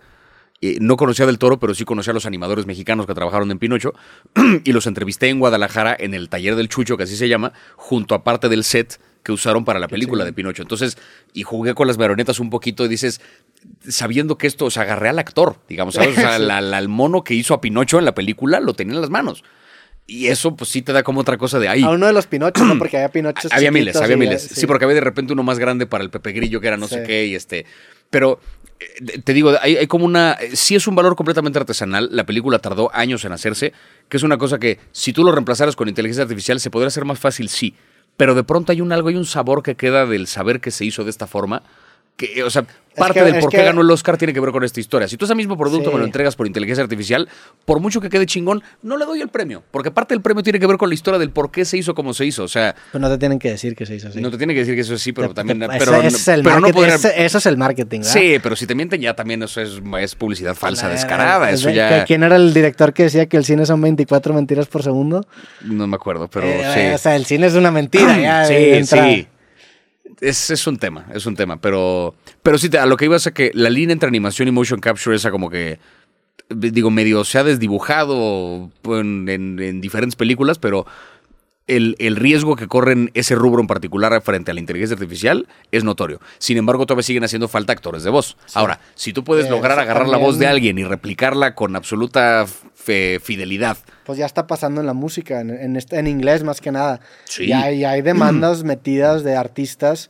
Eh, 0.62 0.78
no 0.82 0.98
conocía 0.98 1.26
del 1.26 1.38
Toro, 1.40 1.58
pero 1.60 1.74
sí 1.74 1.86
conocía 1.86 2.12
a 2.12 2.14
los 2.14 2.26
animadores 2.26 2.66
mexicanos 2.66 3.06
que 3.08 3.14
trabajaron 3.14 3.50
en 3.52 3.60
Pinocho 3.60 3.94
y 4.66 4.74
los 4.74 4.88
entrevisté 4.88 5.30
en 5.30 5.40
Guadalajara 5.40 5.96
en 5.98 6.14
el 6.14 6.28
taller 6.30 6.56
del 6.58 6.68
Chucho, 6.68 6.98
que 6.98 7.04
así 7.04 7.16
se 7.16 7.30
llama, 7.30 7.54
junto 7.78 8.14
a 8.14 8.24
parte 8.26 8.50
del 8.50 8.64
set 8.66 9.00
que 9.24 9.32
usaron 9.32 9.64
para 9.66 9.80
la 9.80 9.88
película 9.88 10.26
de 10.26 10.34
Pinocho. 10.34 10.62
Entonces, 10.62 10.98
y 11.34 11.44
jugué 11.44 11.74
con 11.76 11.88
las 11.88 11.98
marionetas 11.98 12.40
un 12.40 12.50
poquito 12.50 12.84
y 12.86 12.88
dices, 12.90 13.22
sabiendo 13.88 14.38
que 14.38 14.48
esto, 14.48 14.66
o 14.66 14.72
sea, 14.72 14.84
agarré 14.84 15.10
al 15.10 15.20
actor, 15.20 15.58
digamos, 15.68 15.96
¿sabes? 15.96 16.18
O 16.18 16.22
sea, 16.22 16.36
Sí. 16.38 16.44
la- 16.44 16.62
la- 16.62 16.78
al 16.78 16.88
mono 16.90 17.24
que 17.24 17.34
hizo 17.34 17.54
a 17.54 17.62
Pinocho 17.62 18.00
en 18.00 18.06
la 18.06 18.14
película 18.16 18.60
lo 18.60 18.74
tenía 18.74 18.96
en 18.96 19.02
las 19.02 19.10
manos. 19.10 19.44
Y 20.08 20.28
eso, 20.28 20.56
pues 20.56 20.72
sí 20.72 20.82
te 20.82 20.92
da 20.92 21.04
como 21.04 21.22
otra 21.22 21.38
cosa 21.38 21.60
de 21.60 21.68
ahí. 21.70 21.84
A 21.84 21.90
uno 21.92 22.08
de 22.08 22.14
los 22.14 22.26
Pinochos, 22.28 22.66
¿no? 22.66 22.78
Porque 22.80 22.98
había 22.98 23.10
Pinochos 23.10 23.52
Había 23.54 23.72
miles, 23.72 23.96
había 23.98 24.18
miles. 24.18 24.52
eh, 24.52 24.56
Sí. 24.56 24.66
porque 24.68 24.86
había 24.86 24.96
de 24.96 25.02
repente 25.02 25.34
uno 25.34 25.44
más 25.44 25.60
grande 25.60 25.86
para 25.86 26.04
el 26.04 26.10
Pepe 26.10 26.32
Grillo, 26.32 26.60
que 26.62 26.68
era 26.68 26.78
no 26.78 26.88
sé 26.88 27.02
Sí. 27.02 27.08
qué, 27.08 27.26
y 27.28 27.36
este. 27.36 27.66
Pero 28.10 28.40
eh, 28.80 29.22
te 29.22 29.34
digo, 29.34 29.54
hay, 29.62 29.78
hay 29.78 29.88
como 29.88 30.06
una. 30.06 30.34
eh, 30.34 30.56
Sí 30.56 30.76
es 30.76 30.88
un 30.88 30.96
valor 30.96 31.16
completamente 31.16 31.60
artesanal. 31.60 32.10
La 32.12 32.26
película 32.26 32.60
tardó 32.60 32.90
años 32.94 33.26
en 33.26 33.32
hacerse, 33.32 33.74
que 34.08 34.18
es 34.18 34.24
una 34.24 34.38
cosa 34.38 34.60
que 34.60 34.80
si 34.92 35.14
tú 35.14 35.24
lo 35.24 35.32
reemplazaras 35.32 35.76
con 35.76 35.88
inteligencia 35.88 36.24
artificial 36.24 36.60
se 36.60 36.70
podría 36.70 36.88
hacer 36.88 37.06
más 37.06 37.20
fácil, 37.20 37.50
sí. 37.50 37.76
Pero 38.18 38.36
de 38.36 38.44
pronto 38.44 38.72
hay 38.72 38.82
un 38.82 38.92
algo, 38.92 39.10
hay 39.10 39.16
un 39.16 39.26
sabor 39.26 39.64
que 39.64 39.76
queda 39.76 40.06
del 40.06 40.28
saber 40.28 40.60
que 40.60 40.72
se 40.72 40.86
hizo 40.86 41.04
de 41.04 41.10
esta 41.10 41.28
forma. 41.28 41.64
Que, 42.20 42.44
o 42.44 42.50
sea, 42.50 42.66
parte 42.98 43.20
que- 43.22 43.26
del 43.26 43.36
es 43.36 43.42
por 43.42 43.50
qué 43.50 43.60
que- 43.60 43.64
ganó 43.64 43.80
el 43.80 43.90
Oscar 43.90 44.18
tiene 44.18 44.34
que 44.34 44.42
ver 44.42 44.52
con 44.52 44.62
esta 44.66 44.82
historia. 44.82 45.08
Si 45.08 45.16
tú 45.16 45.24
ese 45.24 45.36
mismo 45.36 45.58
producto 45.58 45.90
Sí. 45.90 45.94
me 45.94 46.00
lo 46.00 46.06
entregas 46.06 46.36
por 46.36 46.46
inteligencia 46.48 46.84
artificial, 46.84 47.30
por 47.64 47.80
mucho 47.80 48.02
que 48.02 48.10
quede 48.10 48.26
chingón, 48.26 48.62
no 48.84 48.98
le 48.98 49.06
doy 49.06 49.22
el 49.22 49.30
premio. 49.30 49.64
Porque 49.72 49.90
parte 49.90 50.14
del 50.14 50.22
premio 50.22 50.44
tiene 50.44 50.60
que 50.60 50.68
ver 50.68 50.76
con 50.76 50.90
la 50.90 50.96
historia 50.96 51.18
del 51.18 51.30
por 51.32 51.50
qué 51.50 51.64
se 51.64 51.78
hizo 51.78 51.96
como 51.96 52.14
se 52.14 52.26
hizo. 52.26 52.44
O 52.44 52.50
sea, 52.50 52.76
Pero 52.92 53.02
no 53.02 53.10
te 53.10 53.18
tienen 53.18 53.40
que 53.40 53.52
decir 53.52 53.74
que 53.74 53.86
se 53.86 53.96
hizo 53.96 54.10
así. 54.10 54.20
no 54.20 54.30
te 54.30 54.38
tiene 54.38 54.54
que 54.54 54.60
decir 54.60 54.76
que 54.76 54.82
eso 54.82 54.98
sí, 54.98 55.14
pero 55.14 55.30
Te- 55.30 55.34
también. 55.36 55.60
te- 55.62 55.68
pero, 55.80 55.96
ese, 55.96 56.08
ese 56.08 56.18
es 56.18 56.28
el 56.28 56.44
pero 56.44 56.60
no 56.60 56.68
ese- 56.68 57.24
eso 57.26 57.38
es 57.38 57.46
el 57.46 57.56
marketing, 57.56 58.00
¿verdad? 58.02 58.14
Sí, 58.14 58.36
pero 58.44 58.56
si 58.58 58.68
te 58.68 58.76
mienten 58.76 59.00
ya 59.00 59.16
también 59.16 59.42
eso 59.44 59.62
es, 59.62 59.80
es 60.02 60.16
publicidad 60.16 60.56
falsa, 60.56 60.90
descarada. 60.90 61.50
es 61.52 61.62
Eso 61.62 61.70
ya. 61.70 62.04
¿Quién 62.04 62.24
era 62.24 62.36
el 62.36 62.54
director 62.54 62.92
que 62.92 63.04
decía 63.04 63.28
que 63.28 63.38
el 63.38 63.46
cine 63.46 63.66
son 63.66 63.80
24 63.80 64.34
mentiras 64.34 64.68
por 64.68 64.84
segundo? 64.84 65.26
No 65.62 65.88
me 65.88 65.96
acuerdo, 65.96 66.28
pero 66.28 66.48
Eh, 66.48 66.64
sí. 66.74 66.94
O 66.96 66.98
sea, 66.98 67.16
el 67.16 67.24
cine 67.26 67.48
es 67.48 67.54
una 67.54 67.72
mentira, 67.72 68.18
ya. 68.22 68.44
sí, 68.46 68.56
entra- 68.56 69.06
sí. 69.10 69.28
Es, 70.22 70.50
es 70.50 70.68
un 70.68 70.78
tema, 70.78 71.06
es 71.14 71.26
un 71.26 71.36
tema. 71.36 71.58
Pero, 71.62 72.16
pero 72.44 72.58
sí, 72.58 72.70
te- 72.70 72.78
a 72.80 72.86
lo 72.86 72.98
que 72.98 73.06
iba 73.06 73.16
es 73.16 73.28
a 73.28 73.32
que 73.34 73.52
la 73.54 73.70
línea 73.70 73.94
entre 73.94 74.08
animación 74.10 74.48
y 74.48 74.52
motion 74.52 74.80
capture 74.80 75.16
esa 75.16 75.32
como 75.32 75.50
que, 75.50 75.80
digo, 76.50 76.92
medio 76.92 77.24
se 77.24 77.38
ha 77.40 77.44
desdibujado 77.44 78.70
en, 78.86 79.30
en- 79.30 79.60
en 79.60 79.82
diferentes 79.82 80.16
películas, 80.16 80.60
pero 80.60 80.86
el, 81.68 81.96
el 82.00 82.16
riesgo 82.16 82.56
que 82.56 82.68
corren 82.68 83.12
ese 83.14 83.36
rubro 83.36 83.62
en 83.62 83.68
particular 83.68 84.20
frente 84.24 84.50
a 84.50 84.54
la 84.56 84.60
inteligencia 84.60 84.96
artificial 84.96 85.48
es 85.72 85.84
notorio. 85.84 86.20
Sin 86.40 86.58
embargo, 86.58 86.86
todavía 86.88 87.04
siguen 87.04 87.24
haciendo 87.24 87.48
falta 87.48 87.74
actores 87.74 88.04
de 88.04 88.10
voz. 88.10 88.38
Ahora, 88.56 88.80
si 88.96 89.14
tú 89.14 89.24
puedes 89.24 89.46
Eh, 89.46 89.50
lograr 89.52 89.80
agarrar 89.80 90.08
la 90.10 90.18
voz 90.18 90.40
de 90.40 90.48
alguien 90.48 90.80
y 90.80 90.84
replicarla 90.84 91.54
con 91.54 91.76
absoluta 91.76 92.46
fe- 92.74 93.20
fidelidad, 93.24 93.78
Pues 94.10 94.18
ya 94.18 94.26
está 94.26 94.48
pasando 94.48 94.82
en 94.82 94.88
la 94.88 94.96
música, 94.96 95.40
en, 95.40 95.52
en, 95.52 95.78
en 95.78 96.08
inglés 96.08 96.42
más 96.42 96.62
que 96.62 96.72
nada. 96.72 97.00
Sí. 97.26 97.44
Y 97.44 97.52
hay, 97.52 97.86
hay 97.86 98.02
demandas 98.02 98.64
metidas 98.64 99.24
de 99.24 99.36
artistas 99.36 100.10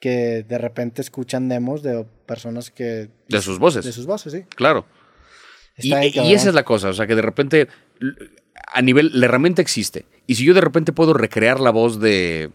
que 0.00 0.44
de 0.46 0.58
repente 0.58 1.00
escuchan 1.00 1.48
demos 1.48 1.82
de 1.82 2.04
personas 2.26 2.70
que... 2.70 3.08
de 3.26 3.40
sus 3.40 3.58
voces. 3.58 3.86
De 3.86 3.92
sus 3.92 4.04
voces, 4.04 4.34
sí. 4.34 4.42
Claro. 4.54 4.84
Y, 5.78 5.94
ahí, 5.94 6.12
y 6.14 6.34
esa 6.34 6.50
es 6.50 6.54
la 6.54 6.62
cosa, 6.62 6.90
o 6.90 6.92
sea, 6.92 7.06
que 7.06 7.14
de 7.14 7.22
repente, 7.22 7.68
a 8.66 8.82
nivel, 8.82 9.12
la 9.14 9.24
herramienta 9.24 9.62
existe. 9.62 10.04
Y 10.26 10.34
si 10.34 10.44
yo 10.44 10.52
de 10.52 10.60
repente 10.60 10.92
puedo 10.92 11.14
recrear 11.14 11.58
la 11.58 11.70
voz 11.70 12.00
de 12.00 12.50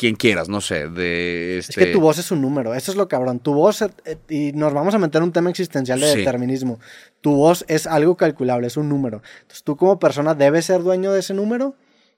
quien 0.00 0.16
quieras, 0.16 0.48
no 0.48 0.62
sé, 0.62 0.88
de 0.88 1.58
Es 1.58 1.68
este... 1.68 1.84
que 1.84 1.92
tu 1.92 2.00
voz 2.00 2.16
es 2.16 2.30
un 2.30 2.40
número, 2.40 2.74
eso 2.74 2.90
es 2.90 2.96
lo 2.96 3.06
cabrón. 3.06 3.38
Tu 3.38 3.52
voz, 3.52 3.82
eh, 3.82 3.90
eh, 4.06 4.16
y 4.30 4.52
nos 4.52 4.72
vamos 4.72 4.94
a 4.94 4.98
meter 4.98 5.18
en 5.18 5.24
un 5.24 5.32
tema 5.32 5.50
existencial 5.50 6.00
de 6.00 6.10
Sí. 6.10 6.18
determinismo. 6.20 6.80
Tu 7.20 7.30
voz 7.34 7.66
es 7.68 7.86
algo 7.86 8.16
calculable, 8.16 8.66
es 8.66 8.78
un 8.78 8.88
número. 8.88 9.20
Entonces 9.42 9.62
tú 9.62 9.76
como 9.76 9.98
persona 9.98 10.34
debes 10.34 10.64
ser 10.64 10.82
dueño 10.82 11.12
de 11.12 11.20
ese 11.20 11.34
número. 11.34 11.74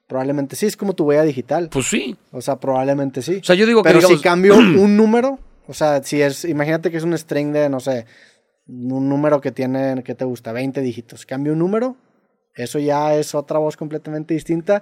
Probablemente 0.07 0.55
sí, 0.55 0.65
es 0.65 0.77
como 0.77 0.93
tu 0.93 1.03
huella 1.03 1.23
digital. 1.23 1.67
Pues 1.73 1.87
sí. 1.87 2.15
O 2.31 2.39
sea, 2.39 2.57
probablemente 2.57 3.21
sí. 3.21 3.39
O 3.41 3.43
sea, 3.43 3.55
yo 3.57 3.65
digo 3.65 3.83
que 3.83 3.89
Pero 3.89 3.99
digamos, 3.99 4.17
si 4.17 4.23
cambio 4.23 4.55
un 4.55 4.95
número, 4.95 5.39
o 5.67 5.73
sea, 5.73 6.01
si 6.03 6.21
es, 6.21 6.45
imagínate 6.45 6.89
que 6.89 6.95
es 6.95 7.03
un 7.03 7.17
string 7.17 7.51
de, 7.51 7.67
no 7.67 7.81
sé, 7.81 8.05
un 8.65 9.09
número 9.09 9.41
que 9.41 9.51
tiene, 9.51 10.03
que 10.03 10.15
te 10.15 10.23
gusta, 10.23 10.53
20 10.53 10.79
dígitos. 10.79 11.25
Cambio 11.25 11.51
un 11.51 11.59
número, 11.59 11.97
eso 12.55 12.79
ya 12.79 13.13
es 13.15 13.35
otra 13.35 13.59
voz 13.59 13.75
completamente 13.75 14.33
distinta. 14.33 14.81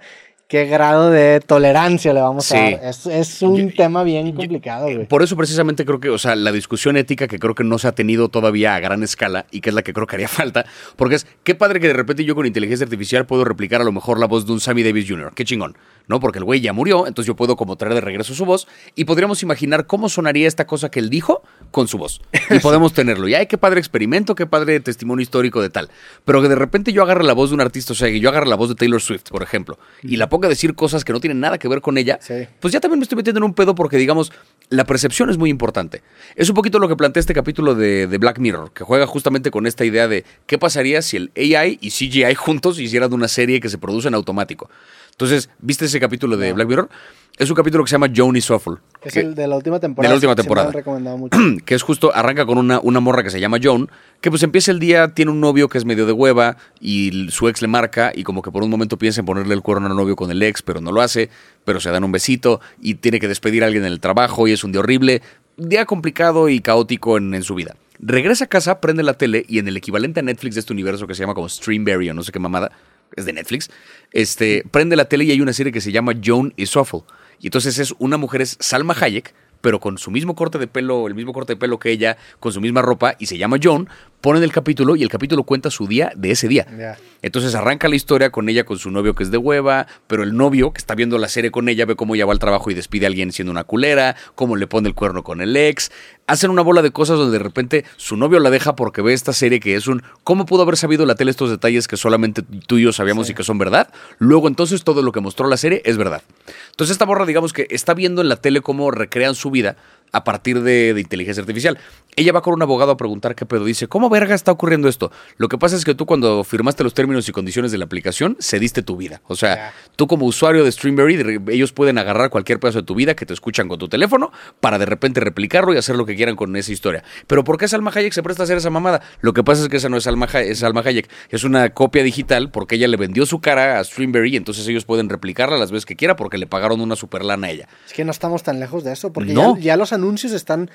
¿Qué 0.51 0.65
grado 0.65 1.11
de 1.11 1.39
tolerancia 1.39 2.13
le 2.13 2.19
vamos 2.19 2.43
Sí. 2.47 2.57
a 2.57 2.61
dar? 2.71 2.79
Es, 2.83 3.05
es 3.05 3.41
un 3.41 3.69
Yo- 3.69 3.73
tema 3.73 4.03
bien 4.03 4.33
complicado, 4.33 4.83
güey. 4.83 5.05
Por 5.07 5.23
eso 5.23 5.37
precisamente 5.37 5.85
creo 5.85 6.01
que, 6.01 6.09
o 6.09 6.17
sea, 6.17 6.35
la 6.35 6.51
discusión 6.51 6.97
ética 6.97 7.29
que 7.29 7.39
creo 7.39 7.55
que 7.55 7.63
no 7.63 7.77
se 7.79 7.87
ha 7.87 7.93
tenido 7.93 8.27
todavía 8.27 8.75
a 8.75 8.81
gran 8.81 9.01
escala 9.01 9.45
y 9.49 9.61
que 9.61 9.69
es 9.69 9.75
la 9.75 9.81
que 9.81 9.93
creo 9.93 10.07
que 10.07 10.17
haría 10.17 10.27
falta, 10.27 10.65
porque 10.97 11.15
es, 11.15 11.25
qué 11.45 11.55
padre 11.55 11.79
que 11.79 11.87
de 11.87 11.93
repente 11.93 12.25
yo 12.25 12.35
con 12.35 12.45
inteligencia 12.45 12.83
artificial 12.83 13.25
puedo 13.25 13.45
replicar 13.45 13.79
a 13.79 13.85
lo 13.85 13.93
mejor 13.93 14.19
la 14.19 14.25
voz 14.27 14.45
de 14.45 14.51
un 14.51 14.59
Sammy 14.59 14.83
Davis 14.83 15.05
Jr., 15.07 15.31
qué 15.33 15.45
chingón, 15.45 15.77
¿no? 16.09 16.19
Porque 16.19 16.39
el 16.39 16.43
güey 16.43 16.59
ya 16.59 16.73
murió, 16.73 17.07
entonces 17.07 17.27
yo 17.27 17.37
puedo 17.37 17.55
como 17.55 17.77
traer 17.77 17.93
de 17.93 18.01
regreso 18.01 18.33
su 18.33 18.43
voz 18.43 18.67
y 18.93 19.05
podríamos 19.05 19.43
imaginar 19.43 19.87
cómo 19.87 20.09
sonaría 20.09 20.49
esta 20.49 20.67
cosa 20.67 20.91
que 20.91 20.99
él 20.99 21.09
dijo 21.09 21.43
con 21.71 21.87
su 21.87 21.97
voz. 21.97 22.19
Y 22.49 22.59
podemos 22.59 22.91
tenerlo. 22.91 23.29
Y 23.29 23.35
ay, 23.35 23.45
qué 23.47 23.57
padre 23.57 23.79
experimento, 23.79 24.35
qué 24.35 24.47
padre 24.47 24.81
testimonio 24.81 25.23
histórico 25.23 25.61
de 25.61 25.69
tal. 25.69 25.89
Pero 26.25 26.41
que 26.41 26.49
de 26.49 26.55
repente 26.55 26.91
yo 26.91 27.03
agarre 27.03 27.23
la 27.23 27.31
voz 27.31 27.51
de 27.51 27.53
un 27.53 27.61
artista, 27.61 27.93
o 27.93 27.95
sea, 27.95 28.09
que 28.09 28.19
yo 28.19 28.27
agarre 28.27 28.47
la 28.49 28.57
voz 28.57 28.67
de 28.67 28.75
Taylor 28.75 29.01
Swift, 29.01 29.29
por 29.29 29.43
ejemplo, 29.43 29.79
y 30.03 30.17
la 30.17 30.27
ponga 30.41 30.47
a 30.47 30.49
decir 30.49 30.73
cosas 30.73 31.05
que 31.05 31.13
no 31.13 31.19
tienen 31.19 31.39
nada 31.39 31.59
que 31.59 31.67
ver 31.67 31.81
con 31.81 31.99
ella, 31.99 32.17
Sí. 32.19 32.33
pues 32.59 32.73
ya 32.73 32.79
también 32.79 32.97
me 32.97 33.03
estoy 33.03 33.15
metiendo 33.15 33.37
en 33.37 33.43
un 33.43 33.53
pedo 33.53 33.75
porque, 33.75 33.97
digamos, 33.97 34.31
la 34.69 34.85
percepción 34.85 35.29
es 35.29 35.37
muy 35.37 35.51
importante. 35.51 36.01
Es 36.35 36.49
un 36.49 36.55
poquito 36.55 36.79
lo 36.79 36.87
que 36.87 36.95
plantea 36.95 37.19
este 37.19 37.35
capítulo 37.35 37.75
de, 37.75 38.07
de 38.07 38.17
Black 38.17 38.39
Mirror, 38.39 38.71
que 38.73 38.83
juega 38.83 39.05
justamente 39.05 39.51
con 39.51 39.67
esta 39.67 39.85
idea 39.85 40.07
de 40.07 40.25
qué 40.47 40.57
pasaría 40.57 41.03
si 41.03 41.17
el 41.17 41.31
AI 41.37 41.77
y 41.79 41.91
CGI 41.91 42.33
juntos 42.33 42.79
hicieran 42.79 43.13
una 43.13 43.27
serie 43.27 43.59
que 43.59 43.69
se 43.69 43.77
produce 43.77 44.07
en 44.07 44.15
automático. 44.15 44.67
Entonces, 45.11 45.49
¿viste 45.59 45.85
ese 45.85 45.99
capítulo 45.99 46.37
de 46.37 46.49
No. 46.49 46.55
Black 46.55 46.67
Mirror? 46.67 46.89
Es 47.37 47.49
un 47.49 47.55
capítulo 47.55 47.83
que 47.83 47.89
se 47.89 47.93
llama 47.93 48.07
Joan 48.13 48.35
is 48.35 48.51
Awful. 48.51 48.79
Es 49.01 49.13
que- 49.13 49.21
el 49.21 49.33
de 49.35 49.47
la 49.47 49.55
última 49.55 49.79
temporada. 49.79 50.07
de 50.07 50.13
la 50.13 50.15
última 50.15 50.29
me 50.29 50.31
han 50.33 50.35
temporada. 50.35 50.71
recomendado 50.71 51.17
mucho. 51.17 51.37
que 51.65 51.75
es 51.75 51.81
justo, 51.81 52.13
arranca 52.13 52.45
con 52.45 52.57
una, 52.57 52.79
una 52.81 52.99
morra 52.99 53.23
que 53.23 53.29
se 53.29 53.39
llama 53.39 53.57
Joan, 53.61 53.89
que 54.19 54.29
pues 54.29 54.43
empieza 54.43 54.71
el 54.71 54.79
día, 54.79 55.13
tiene 55.13 55.31
un 55.31 55.39
novio 55.39 55.69
que 55.69 55.77
es 55.77 55.85
medio 55.85 56.05
de 56.05 56.11
hueva 56.11 56.57
y 56.79 57.27
su 57.31 57.47
ex 57.47 57.61
le 57.61 57.67
marca 57.67 58.11
y 58.13 58.23
como 58.23 58.41
que 58.41 58.51
por 58.51 58.63
un 58.63 58.69
momento 58.69 58.97
piensa 58.97 59.21
en 59.21 59.25
ponerle 59.25 59.53
el 59.53 59.61
cuerno 59.61 59.87
al 59.87 59.95
novio 59.95 60.15
con 60.15 60.29
el 60.29 60.43
ex, 60.43 60.61
pero 60.61 60.81
no 60.81 60.91
lo 60.91 61.01
hace, 61.01 61.29
pero 61.65 61.79
se 61.79 61.89
dan 61.89 62.03
un 62.03 62.11
besito 62.11 62.59
y 62.81 62.95
tiene 62.95 63.19
que 63.19 63.27
despedir 63.27 63.63
a 63.63 63.67
alguien 63.67 63.85
en 63.85 63.91
el 63.93 63.99
trabajo 64.01 64.47
y 64.47 64.51
es 64.51 64.63
un 64.63 64.71
día 64.73 64.81
horrible, 64.81 65.21
día 65.57 65.85
complicado 65.85 66.49
y 66.49 66.59
caótico 66.59 67.17
en, 67.17 67.33
en 67.33 67.43
su 67.43 67.55
vida. 67.55 67.75
Regresa 67.99 68.45
a 68.45 68.47
casa, 68.47 68.81
prende 68.81 69.03
la 69.03 69.13
tele 69.13 69.45
y 69.47 69.59
en 69.59 69.67
el 69.67 69.77
equivalente 69.77 70.19
a 70.19 70.23
Netflix 70.23 70.55
de 70.55 70.59
este 70.61 70.73
universo 70.73 71.07
que 71.07 71.15
se 71.15 71.21
llama 71.21 71.33
como 71.35 71.47
Streamberry 71.47 72.09
o 72.09 72.13
no 72.13 72.23
sé 72.23 72.31
qué 72.31 72.39
mamada, 72.39 72.71
es 73.15 73.25
de 73.25 73.33
Netflix, 73.33 73.69
este, 74.11 74.63
prende 74.71 74.95
la 74.95 75.05
tele 75.05 75.25
y 75.25 75.31
hay 75.31 75.41
una 75.41 75.53
serie 75.53 75.71
que 75.71 75.81
se 75.81 75.91
llama 75.91 76.13
Joan 76.23 76.53
is 76.57 76.75
Awful. 76.75 77.03
Y 77.39 77.47
entonces 77.47 77.79
es 77.79 77.93
una 77.97 78.17
mujer, 78.17 78.41
es 78.41 78.57
Salma 78.59 78.95
Hayek, 78.99 79.33
pero 79.61 79.79
con 79.79 79.97
su 79.97 80.11
mismo 80.11 80.35
corte 80.35 80.57
de 80.57 80.67
pelo, 80.67 81.07
el 81.07 81.15
mismo 81.15 81.33
corte 81.33 81.53
de 81.53 81.57
pelo 81.57 81.79
que 81.79 81.91
ella, 81.91 82.17
con 82.39 82.51
su 82.51 82.61
misma 82.61 82.81
ropa, 82.81 83.15
y 83.19 83.27
se 83.27 83.37
llama 83.37 83.57
John, 83.61 83.87
ponen 84.21 84.43
el 84.43 84.51
capítulo 84.51 84.95
y 84.95 85.03
el 85.03 85.09
capítulo 85.09 85.43
cuenta 85.43 85.69
su 85.71 85.87
día 85.87 86.11
de 86.15 86.31
ese 86.31 86.47
día. 86.47 86.97
Entonces 87.23 87.53
arranca 87.55 87.87
la 87.87 87.95
historia 87.95 88.29
con 88.29 88.47
ella, 88.49 88.63
con 88.63 88.77
su 88.79 88.89
novio 88.91 89.13
que 89.15 89.23
es 89.23 89.31
de 89.31 89.37
hueva, 89.37 89.87
pero 90.07 90.23
el 90.23 90.35
novio 90.35 90.71
que 90.73 90.79
está 90.79 90.95
viendo 90.95 91.17
la 91.17 91.27
serie 91.27 91.51
con 91.51 91.67
ella 91.69 91.85
ve 91.85 91.95
cómo 91.95 92.15
ella 92.15 92.25
va 92.25 92.33
al 92.33 92.39
trabajo 92.39 92.71
y 92.71 92.73
despide 92.73 93.05
a 93.05 93.09
alguien 93.09 93.31
siendo 93.31 93.51
una 93.51 93.63
culera, 93.63 94.15
cómo 94.35 94.55
le 94.55 94.67
pone 94.67 94.87
el 94.87 94.95
cuerno 94.95 95.23
con 95.23 95.41
el 95.41 95.55
ex. 95.57 95.91
Hacen 96.27 96.49
una 96.49 96.61
bola 96.61 96.81
de 96.81 96.91
cosas 96.91 97.17
donde 97.17 97.37
de 97.37 97.43
repente 97.43 97.83
su 97.97 98.15
novio 98.15 98.39
la 98.39 98.49
deja 98.49 98.75
porque 98.75 99.01
ve 99.01 99.13
esta 99.13 99.33
serie 99.33 99.59
que 99.59 99.75
es 99.75 99.87
un 99.87 100.01
¿cómo 100.23 100.45
pudo 100.45 100.61
haber 100.63 100.77
sabido 100.77 101.05
la 101.05 101.15
tele 101.15 101.31
estos 101.31 101.49
detalles 101.49 101.87
que 101.87 101.97
solamente 101.97 102.41
tú 102.67 102.77
y 102.77 102.83
yo 102.83 102.93
sabíamos 102.93 103.27
Sí. 103.27 103.33
y 103.33 103.35
que 103.35 103.43
son 103.43 103.57
verdad? 103.57 103.89
Luego 104.19 104.47
entonces 104.47 104.83
todo 104.83 105.01
lo 105.01 105.11
que 105.11 105.19
mostró 105.19 105.47
la 105.47 105.57
serie 105.57 105.81
es 105.83 105.97
verdad. 105.97 106.21
Entonces 106.69 106.93
esta 106.93 107.05
borra 107.05 107.25
digamos 107.25 107.53
que 107.53 107.67
está 107.69 107.93
viendo 107.93 108.21
en 108.21 108.29
la 108.29 108.35
tele 108.37 108.61
cómo 108.61 108.91
recrean 108.91 109.35
su 109.35 109.51
vida 109.51 109.75
a 110.11 110.23
partir 110.23 110.61
de, 110.61 110.93
de 110.93 111.01
inteligencia 111.01 111.41
artificial. 111.41 111.77
Ella 112.17 112.33
va 112.33 112.41
con 112.41 112.53
un 112.53 112.61
abogado 112.61 112.91
a 112.91 112.97
preguntar 112.97 113.35
qué 113.35 113.45
pedo. 113.45 113.63
Dice, 113.63 113.87
¿cómo 113.87 114.09
verga 114.09 114.35
está 114.35 114.51
ocurriendo 114.51 114.89
esto? 114.89 115.11
Lo 115.37 115.47
que 115.47 115.57
pasa 115.57 115.77
es 115.77 115.85
que 115.85 115.95
tú 115.95 116.05
cuando 116.05 116.43
firmaste 116.43 116.83
los 116.83 116.93
términos 116.93 117.29
y 117.29 117.31
condiciones 117.31 117.71
de 117.71 117.77
la 117.77 117.85
aplicación, 117.85 118.35
cediste 118.41 118.81
tu 118.83 118.97
vida. 118.97 119.21
O 119.27 119.35
sea, 119.37 119.73
tú 119.95 120.07
como 120.07 120.25
usuario 120.25 120.65
de 120.65 120.71
Streamberry, 120.73 121.39
ellos 121.53 121.71
pueden 121.71 121.97
agarrar 121.97 122.29
cualquier 122.29 122.59
pedazo 122.59 122.79
de 122.81 122.85
tu 122.85 122.95
vida 122.95 123.15
que 123.15 123.25
te 123.25 123.33
escuchan 123.33 123.69
con 123.69 123.79
tu 123.79 123.87
teléfono 123.87 124.31
para 124.59 124.77
de 124.77 124.85
repente 124.85 125.21
replicarlo 125.21 125.73
y 125.73 125.77
hacer 125.77 125.95
lo 125.95 126.05
que 126.05 126.17
quieran 126.17 126.35
con 126.35 126.53
esa 126.57 126.73
historia. 126.73 127.01
Pero 127.27 127.45
¿por 127.45 127.57
qué 127.57 127.69
Salma 127.69 127.91
Hayek 127.95 128.11
se 128.11 128.21
presta 128.23 128.43
a 128.43 128.45
hacer 128.45 128.57
esa 128.57 128.69
mamada? 128.69 129.01
Lo 129.21 129.31
que 129.31 129.43
pasa 129.45 129.63
es 129.63 129.69
que 129.69 129.77
esa 129.77 129.87
no 129.87 129.95
es 129.95 130.03
Salma, 130.03 130.25
es 130.25 130.59
Salma 130.59 130.81
Hayek, 130.83 131.09
es 131.29 131.45
una 131.45 131.69
copia 131.69 132.03
digital 132.03 132.51
porque 132.51 132.75
ella 132.75 132.89
le 132.89 132.97
vendió 132.97 133.25
su 133.25 133.39
cara 133.39 133.79
a 133.79 133.83
Streamberry 133.85 134.33
y 134.33 134.35
entonces 134.35 134.67
ellos 134.67 134.83
pueden 134.83 135.07
replicarla 135.07 135.57
las 135.57 135.71
veces 135.71 135.85
que 135.85 135.95
quiera 135.95 136.17
porque 136.17 136.37
le 136.37 136.45
pagaron 136.47 136.81
una 136.81 136.97
super 136.97 137.23
lana 137.23 137.47
a 137.47 137.51
ella. 137.51 137.69
Es 137.87 137.93
que 137.93 138.03
no 138.03 138.11
estamos 138.11 138.43
tan 138.43 138.59
lejos 138.59 138.83
de 138.83 138.91
eso, 138.91 139.13
porque 139.13 139.33
No. 139.33 139.55
ya, 139.55 139.61
ya 139.63 139.77
los 139.77 139.93
anuncios 140.01 140.33
están 140.33 140.69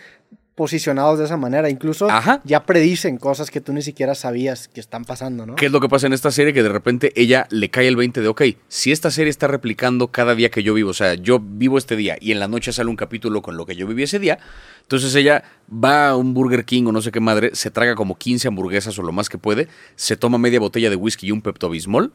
posicionados 0.56 1.18
de 1.18 1.26
esa 1.26 1.36
manera. 1.36 1.68
Incluso 1.68 2.10
Ajá. 2.10 2.40
ya 2.44 2.64
predicen 2.64 3.18
cosas 3.18 3.50
que 3.50 3.60
tú 3.60 3.72
ni 3.72 3.82
siquiera 3.82 4.14
sabías 4.14 4.68
que 4.68 4.80
están 4.80 5.04
pasando, 5.04 5.46
¿no? 5.46 5.54
¿Qué 5.54 5.66
es 5.66 5.72
lo 5.72 5.80
que 5.80 5.88
pasa 5.88 6.06
en 6.06 6.14
esta 6.14 6.30
serie? 6.30 6.54
Que 6.54 6.62
de 6.62 6.70
repente 6.70 7.12
ella 7.14 7.46
le 7.50 7.68
cae 7.68 7.86
el 7.86 7.94
20 7.94 8.22
de, 8.22 8.28
ok, 8.28 8.42
si 8.66 8.90
esta 8.90 9.10
serie 9.10 9.30
está 9.30 9.46
replicando 9.46 10.08
cada 10.08 10.34
día 10.34 10.50
que 10.50 10.62
yo 10.62 10.72
vivo, 10.74 10.90
o 10.90 10.94
sea, 10.94 11.14
yo 11.14 11.38
vivo 11.38 11.76
este 11.76 11.94
día 11.94 12.16
y 12.20 12.32
en 12.32 12.40
la 12.40 12.48
noche 12.48 12.72
sale 12.72 12.88
un 12.88 12.96
capítulo 12.96 13.42
con 13.42 13.56
lo 13.56 13.66
que 13.66 13.76
yo 13.76 13.86
viví 13.86 14.02
ese 14.02 14.18
día, 14.18 14.38
entonces 14.80 15.14
ella 15.14 15.44
va 15.70 16.08
a 16.08 16.16
un 16.16 16.32
Burger 16.32 16.64
King 16.64 16.84
o 16.86 16.92
no 16.92 17.02
sé 17.02 17.12
qué 17.12 17.20
madre, 17.20 17.50
se 17.52 17.70
traga 17.70 17.94
como 17.94 18.16
15 18.16 18.48
hamburguesas 18.48 18.98
o 18.98 19.02
lo 19.02 19.12
más 19.12 19.28
que 19.28 19.36
puede, 19.36 19.68
se 19.94 20.16
toma 20.16 20.38
media 20.38 20.58
botella 20.58 20.88
de 20.88 20.96
whisky 20.96 21.26
y 21.26 21.32
un 21.32 21.42
Pepto 21.42 21.68
Bismol 21.68 22.12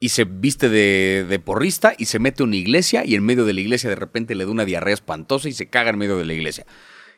y 0.00 0.10
se 0.10 0.24
viste 0.24 0.68
de, 0.68 1.24
de 1.28 1.38
porrista 1.38 1.94
y 1.96 2.04
se 2.06 2.18
mete 2.18 2.42
a 2.42 2.46
una 2.46 2.56
iglesia 2.56 3.04
y 3.04 3.14
en 3.14 3.24
medio 3.24 3.44
de 3.44 3.54
la 3.54 3.60
iglesia 3.60 3.88
de 3.90 3.96
repente 3.96 4.34
le 4.34 4.44
da 4.44 4.50
una 4.50 4.64
diarrea 4.64 4.94
espantosa 4.94 5.48
y 5.48 5.52
se 5.52 5.68
caga 5.68 5.90
en 5.90 5.98
medio 5.98 6.16
de 6.18 6.24
la 6.26 6.34
iglesia. 6.34 6.66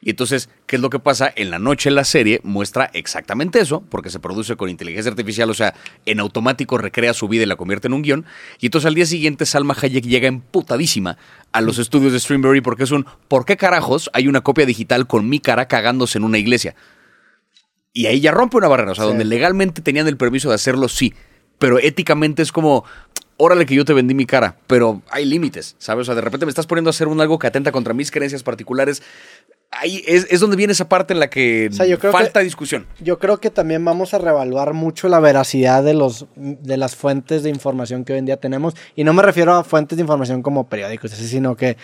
Y 0.01 0.11
entonces, 0.11 0.49
¿qué 0.69 0.77
es 0.77 0.83
lo 0.83 0.91
que 0.91 1.01
pasa? 1.01 1.33
En 1.35 1.51
la 1.51 1.59
noche 1.59 1.91
la 1.91 2.05
serie 2.05 2.39
muestra 2.45 2.89
exactamente 2.95 3.59
eso, 3.59 3.81
porque 3.91 4.11
se 4.11 4.21
produce 4.21 4.55
con 4.55 4.69
inteligencia 4.69 5.11
artificial, 5.11 5.51
o 5.51 5.55
sea, 5.55 5.75
en 6.07 6.21
automático 6.21 6.79
recrea 6.79 7.13
su 7.15 7.27
vida 7.27 7.43
y 7.43 7.47
la 7.47 7.57
convierte 7.57 7.89
en 7.89 7.95
un 7.95 8.03
guion. 8.03 8.25
Y 8.61 8.67
entonces 8.67 8.87
al 8.87 8.95
día 8.95 9.07
siguiente 9.07 9.45
Salma 9.45 9.75
Hayek 9.81 10.05
llega 10.05 10.29
emputadísima 10.29 11.19
a 11.51 11.61
los 11.61 11.79
estudios 11.79 12.13
de 12.13 12.21
Streamberry 12.21 12.61
porque 12.61 12.85
es 12.85 12.93
un 12.93 13.07
¿por 13.27 13.45
qué 13.45 13.57
carajos 13.57 14.09
hay 14.13 14.29
una 14.29 14.43
copia 14.43 14.67
digital 14.67 15.09
con 15.09 15.29
mi 15.29 15.41
cara 15.41 15.67
cagándose 15.67 16.19
en 16.19 16.23
una 16.25 16.39
iglesia? 16.39 16.77
Y 17.93 18.07
ahí 18.07 18.21
ya 18.21 18.31
rompe 18.31 18.57
una 18.57 18.69
barrera, 18.69 18.93
o 18.93 18.95
sea, 18.95 19.05
Sí. 19.05 19.09
donde 19.09 19.25
legalmente 19.25 19.83
tenían 19.83 20.07
el 20.07 20.17
permiso 20.17 20.49
de 20.51 20.55
hacerlo, 20.55 20.89
sí, 20.89 21.15
pero 21.59 21.79
éticamente 21.79 22.43
es 22.43 22.53
como, 22.53 22.85
órale 23.37 23.67
que 23.67 23.75
yo 23.75 23.85
te 23.85 23.93
vendí 23.93 24.15
mi 24.15 24.27
cara, 24.27 24.57
pero 24.67 25.03
hay 25.11 25.25
límites, 25.25 25.77
¿sabes? 25.79 26.03
O 26.03 26.07
sea, 26.07 26.15
de 26.15 26.21
repente 26.21 26.47
me 26.47 26.51
estás 26.51 26.67
poniendo 26.67 26.89
a 26.89 26.93
hacer 26.93 27.09
un 27.09 27.21
algo 27.21 27.39
que 27.39 27.47
atenta 27.47 27.73
contra 27.73 27.95
mis 27.95 28.11
creencias 28.11 28.43
particulares. 28.43 29.03
Ahí 29.71 30.03
es, 30.07 30.27
es 30.31 30.41
donde 30.41 30.57
viene 30.57 30.73
esa 30.73 30.89
parte 30.89 31.13
en 31.13 31.21
la 31.21 31.29
que 31.29 31.69
O 31.71 31.75
sea, 31.75 31.85
yo 31.85 31.99
creo 31.99 32.11
falta 32.11 32.41
que- 32.41 32.45
discusión. 32.45 32.87
Yo 33.01 33.19
creo 33.19 33.39
que 33.39 33.51
también 33.51 33.85
vamos 33.85 34.15
a 34.15 34.19
reevaluar 34.19 34.73
mucho 34.73 35.09
la 35.09 35.21
veracidad 35.21 35.83
de, 35.85 35.93
los, 35.93 36.25
de 36.37 36.77
las 36.79 36.97
fuentes 36.97 37.43
de 37.43 37.51
información 37.51 38.05
que 38.07 38.15
hoy 38.15 38.19
en 38.21 38.25
día 38.25 38.39
tenemos. 38.39 38.75
Y 38.97 39.05
no 39.05 39.13
me 39.13 39.23
refiero 39.23 39.55
a 39.55 39.65
fuentes 39.65 39.97
de 39.99 40.03
información 40.03 40.43
como 40.43 40.69
periódicos, 40.71 41.13
así, 41.13 41.29
sino 41.29 41.55
que 41.55 41.77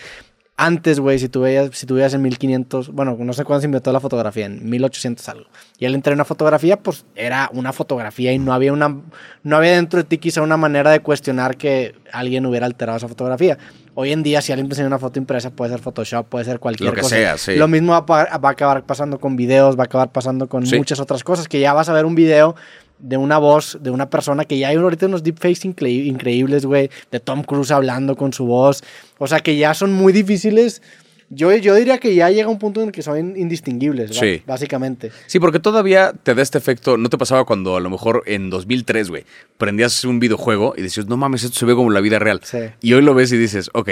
antes, 0.57 1.01
güey, 1.01 1.19
si 1.19 1.27
tú 1.27 1.41
veías, 1.41 1.69
si 1.73 1.85
tú 1.85 1.95
veías 1.95 2.13
en 2.13 2.21
1500, 2.21 2.89
bueno, 2.91 3.17
no 3.19 3.33
sé 3.33 3.43
cuándo 3.43 3.59
se 3.61 3.65
inventó 3.65 3.91
la 3.91 3.99
fotografía, 3.99 4.45
en 4.45 4.69
1800 4.69 5.27
algo. 5.27 5.45
Y 5.77 5.85
él 5.85 5.93
entró 5.95 6.13
en 6.13 6.17
una 6.17 6.23
fotografía, 6.25 6.77
pues 6.77 7.05
era 7.13 7.49
una 7.53 7.73
fotografía 7.73 8.31
y 8.31 8.39
no 8.39 8.53
había 8.53 8.71
una, 8.71 8.95
no 9.43 9.57
había 9.57 9.71
dentro 9.73 9.97
de 9.99 10.05
ti 10.05 10.17
quizá 10.17 10.41
una 10.41 10.55
manera 10.55 10.91
de 10.91 11.01
cuestionar 11.01 11.57
que 11.57 11.95
alguien 12.13 12.45
hubiera 12.45 12.65
alterado 12.65 12.97
esa 12.97 13.09
fotografía. 13.09 13.57
Hoy 13.95 14.11
en 14.13 14.23
día, 14.23 14.41
si 14.41 14.53
alguien 14.53 14.67
enseña 14.67 14.87
una 14.87 14.99
foto 14.99 15.19
impresa, 15.19 15.49
puede 15.49 15.71
ser 15.71 15.81
Photoshop, 15.81 16.27
puede 16.27 16.45
ser 16.45 16.59
cualquier 16.59 16.89
Lo 16.89 16.95
que 16.95 17.01
cosa. 17.01 17.15
sea, 17.15 17.37
sí. 17.37 17.55
Lo 17.55 17.67
mismo 17.67 17.91
va 17.91 17.97
a, 17.99 18.05
pa- 18.05 18.37
va 18.37 18.49
a 18.49 18.51
acabar 18.53 18.83
pasando 18.85 19.19
con 19.19 19.35
videos, 19.35 19.77
va 19.77 19.83
a 19.83 19.85
acabar 19.85 20.11
pasando 20.11 20.47
con 20.47 20.65
Sí. 20.65 20.77
muchas 20.77 20.99
otras 21.01 21.23
cosas, 21.23 21.47
que 21.49 21.59
ya 21.59 21.73
vas 21.73 21.89
a 21.89 21.93
ver 21.93 22.05
un 22.05 22.15
video 22.15 22.55
de 22.99 23.17
una 23.17 23.37
voz 23.37 23.77
de 23.81 23.91
una 23.91 24.09
persona 24.09 24.45
que 24.45 24.57
ya 24.57 24.69
hay 24.69 24.77
ahorita 24.77 25.05
unos 25.07 25.23
deepfakes 25.23 25.65
incre- 25.65 26.05
increíbles, 26.05 26.65
güey, 26.65 26.89
de 27.11 27.19
Tom 27.19 27.43
Cruise 27.43 27.71
hablando 27.71 28.15
con 28.15 28.33
su 28.33 28.45
voz. 28.45 28.83
O 29.17 29.27
sea, 29.27 29.39
que 29.41 29.57
ya 29.57 29.73
son 29.73 29.93
muy 29.93 30.13
difíciles. 30.13 30.81
Yo, 31.29 31.51
yo 31.55 31.73
diría 31.73 31.97
que 31.97 32.13
ya 32.13 32.29
llega 32.29 32.49
un 32.49 32.59
punto 32.59 32.81
en 32.81 32.87
el 32.89 32.91
que 32.93 33.01
son 33.01 33.35
indistinguibles, 33.35 34.15
Sí. 34.15 34.43
básicamente. 34.45 35.11
Sí, 35.25 35.39
porque 35.39 35.59
todavía 35.59 36.13
te 36.21 36.35
da 36.35 36.43
este 36.43 36.59
efecto. 36.59 36.97
No 36.97 37.09
te 37.09 37.17
pasaba 37.17 37.45
cuando 37.45 37.75
a 37.75 37.79
lo 37.79 37.89
mejor 37.89 38.21
en 38.27 38.51
2003, 38.51 39.09
güey, 39.09 39.25
prendías 39.57 40.05
un 40.05 40.19
videojuego 40.19 40.75
y 40.77 40.83
decías, 40.83 41.07
no 41.07 41.17
mames, 41.17 41.43
esto 41.43 41.57
se 41.57 41.65
ve 41.65 41.73
como 41.73 41.89
la 41.89 41.99
vida 41.99 42.19
real. 42.19 42.41
Sí. 42.43 42.59
Y 42.81 42.93
hoy 42.93 43.01
lo 43.01 43.15
ves 43.15 43.31
y 43.31 43.37
dices, 43.37 43.71
ok, 43.73 43.89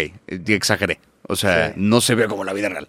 exageré. 0.47 0.99
O 1.27 1.35
sea, 1.35 1.69
Sí. 1.69 1.73
no 1.77 2.01
se 2.01 2.13
ve 2.13 2.27
como 2.27 2.43
la 2.43 2.53
vida 2.53 2.69
real. 2.69 2.87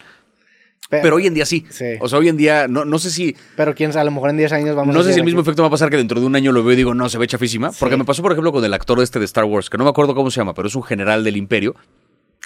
Pe- 0.89 1.01
Pero 1.03 1.17
hoy 1.17 1.27
en 1.27 1.35
día 1.35 1.47
sí. 1.47 1.65
Sí. 1.71 1.85
O 2.01 2.09
sea, 2.09 2.19
hoy 2.19 2.29
en 2.29 2.37
día, 2.37 2.69
no, 2.69 2.85
no 2.85 2.99
sé 2.99 3.11
si 3.11 3.35
pero 3.57 3.75
quién 3.75 3.93
sabe, 3.93 4.03
a 4.03 4.05
lo 4.05 4.11
mejor 4.11 4.31
en 4.31 4.37
10 4.37 4.53
años 4.53 4.77
vamos 4.77 4.95
no 4.95 5.01
a 5.01 5.05
sé 5.05 5.13
si 5.15 5.19
el 5.19 5.25
mismo 5.25 5.41
aquí. 5.41 5.49
efecto 5.49 5.63
va 5.63 5.69
a 5.69 5.71
pasar 5.71 5.89
que 5.91 5.97
dentro 5.97 6.21
de 6.21 6.27
un 6.27 6.37
año 6.37 6.53
lo 6.53 6.63
veo 6.63 6.75
y 6.75 6.77
digo, 6.77 6.95
no, 6.95 7.09
se 7.09 7.17
ve 7.19 7.27
chafísima. 7.27 7.71
Porque 7.79 7.95
Sí. 7.95 7.99
me 7.99 8.05
pasó, 8.05 8.23
por 8.23 8.33
ejemplo, 8.33 8.53
con 8.53 8.65
el 8.65 8.75
actor 8.75 9.01
este 9.03 9.19
de 9.19 9.25
Star 9.25 9.45
Wars, 9.45 9.71
que 9.71 9.79
no 9.79 9.85
me 9.85 9.91
acuerdo 9.91 10.15
cómo 10.15 10.31
se 10.31 10.41
llama, 10.41 10.53
pero 10.55 10.69
es 10.69 10.75
un 10.75 10.83
general 10.83 11.25
del 11.25 11.37
imperio, 11.37 11.75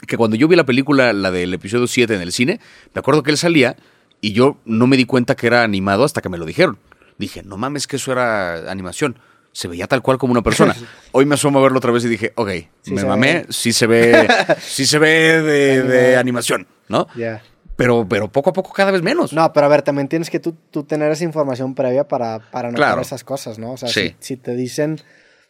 que 0.07 0.17
cuando 0.17 0.37
yo 0.37 0.47
vi 0.47 0.55
la 0.57 0.65
película, 0.65 1.13
la 1.13 1.31
del 1.33 1.53
episodio 1.53 1.87
7 1.89 2.15
en 2.15 2.23
el 2.23 2.31
cine, 2.33 2.61
me 2.95 3.01
acuerdo 3.01 3.23
que 3.25 3.33
él 3.33 3.37
salía 3.39 3.77
y 4.21 4.33
yo 4.33 4.59
no 4.65 4.87
me 4.87 4.97
di 4.97 5.05
cuenta 5.05 5.35
que 5.35 5.47
era 5.49 5.65
animado 5.65 6.05
hasta 6.05 6.21
que 6.21 6.29
me 6.29 6.39
lo 6.39 6.47
dijeron. 6.47 6.79
Dije, 7.19 7.43
no 7.43 7.57
mames 7.57 7.89
que 7.89 7.97
eso 7.97 8.13
era 8.13 8.71
animación. 8.71 9.19
Se 9.51 9.67
veía 9.67 9.89
tal 9.89 10.03
cual 10.03 10.19
como 10.19 10.31
una 10.31 10.43
persona. 10.43 10.77
Hoy 11.13 11.27
me 11.27 11.35
asomo 11.35 11.59
a 11.59 11.63
verlo 11.63 11.79
otra 11.79 11.91
vez 11.91 12.05
y 12.05 12.09
dije, 12.09 12.33
ok, 12.37 12.51
Sí 12.83 12.93
me 12.93 13.03
mamé, 13.05 13.35
ve. 13.35 13.47
sí 13.49 13.73
se 13.73 13.89
ve, 13.89 14.29
sí 14.61 14.87
se 14.87 14.99
ve 15.01 15.43
de, 15.43 15.83
de 15.83 16.17
animación, 16.17 16.69
¿no? 16.89 17.09
Ya. 17.17 17.43
Pero, 17.79 18.05
pero 18.09 18.27
poco 18.31 18.51
a 18.51 18.53
poco 18.53 18.73
cada 18.73 18.91
vez 18.91 19.03
menos. 19.03 19.33
No, 19.33 19.53
pero 19.53 19.67
a 19.67 19.69
ver, 19.69 19.83
también 19.83 20.09
tienes 20.09 20.31
que 20.31 20.41
tú, 20.41 20.57
tú 20.73 20.83
tener 20.83 21.13
esa 21.13 21.23
información 21.23 21.77
previa 21.77 22.07
para, 22.09 22.41
para 22.51 22.71
notar 22.73 22.87
Claro. 22.89 23.01
esas 23.03 23.23
cosas, 23.23 23.57
¿no? 23.61 23.71
O 23.73 23.77
sea, 23.77 23.89
Sí. 23.89 24.17
si, 24.19 24.35
si 24.35 24.37
te 24.37 24.57
dicen, 24.57 25.01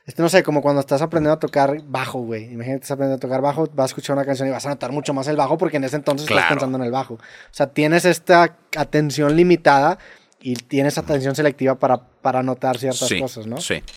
este, 0.04 0.20
no 0.20 0.28
sé, 0.28 0.42
como 0.42 0.60
cuando 0.60 0.80
estás 0.80 1.00
aprendiendo 1.00 1.32
a 1.32 1.38
tocar 1.38 1.80
bajo, 1.86 2.18
güey. 2.20 2.44
Imagínate, 2.52 2.82
estás 2.82 2.90
aprendiendo 2.90 3.16
a 3.16 3.20
tocar 3.26 3.40
bajo, 3.40 3.66
vas 3.74 3.84
a 3.84 3.86
escuchar 3.86 4.14
una 4.14 4.26
canción 4.26 4.46
y 4.46 4.50
vas 4.50 4.66
a 4.66 4.68
notar 4.68 4.92
mucho 4.92 5.14
más 5.14 5.26
el 5.26 5.36
bajo 5.36 5.56
porque 5.56 5.78
en 5.78 5.84
ese 5.84 5.96
entonces 5.96 6.26
Claro. 6.26 6.40
estás 6.42 6.52
pensando 6.56 6.76
en 6.76 6.84
el 6.84 6.90
bajo. 6.90 7.14
O 7.14 7.18
sea, 7.50 7.68
tienes 7.68 8.04
esta 8.04 8.56
atención 8.76 9.34
limitada 9.34 9.96
y 10.40 10.54
tienes 10.54 10.98
atención 10.98 11.34
selectiva 11.34 11.76
para, 11.78 11.96
para 12.20 12.42
notar 12.42 12.76
ciertas 12.78 13.08
sí, 13.08 13.18
cosas, 13.20 13.46
¿no? 13.46 13.56
Sí. 13.56 13.82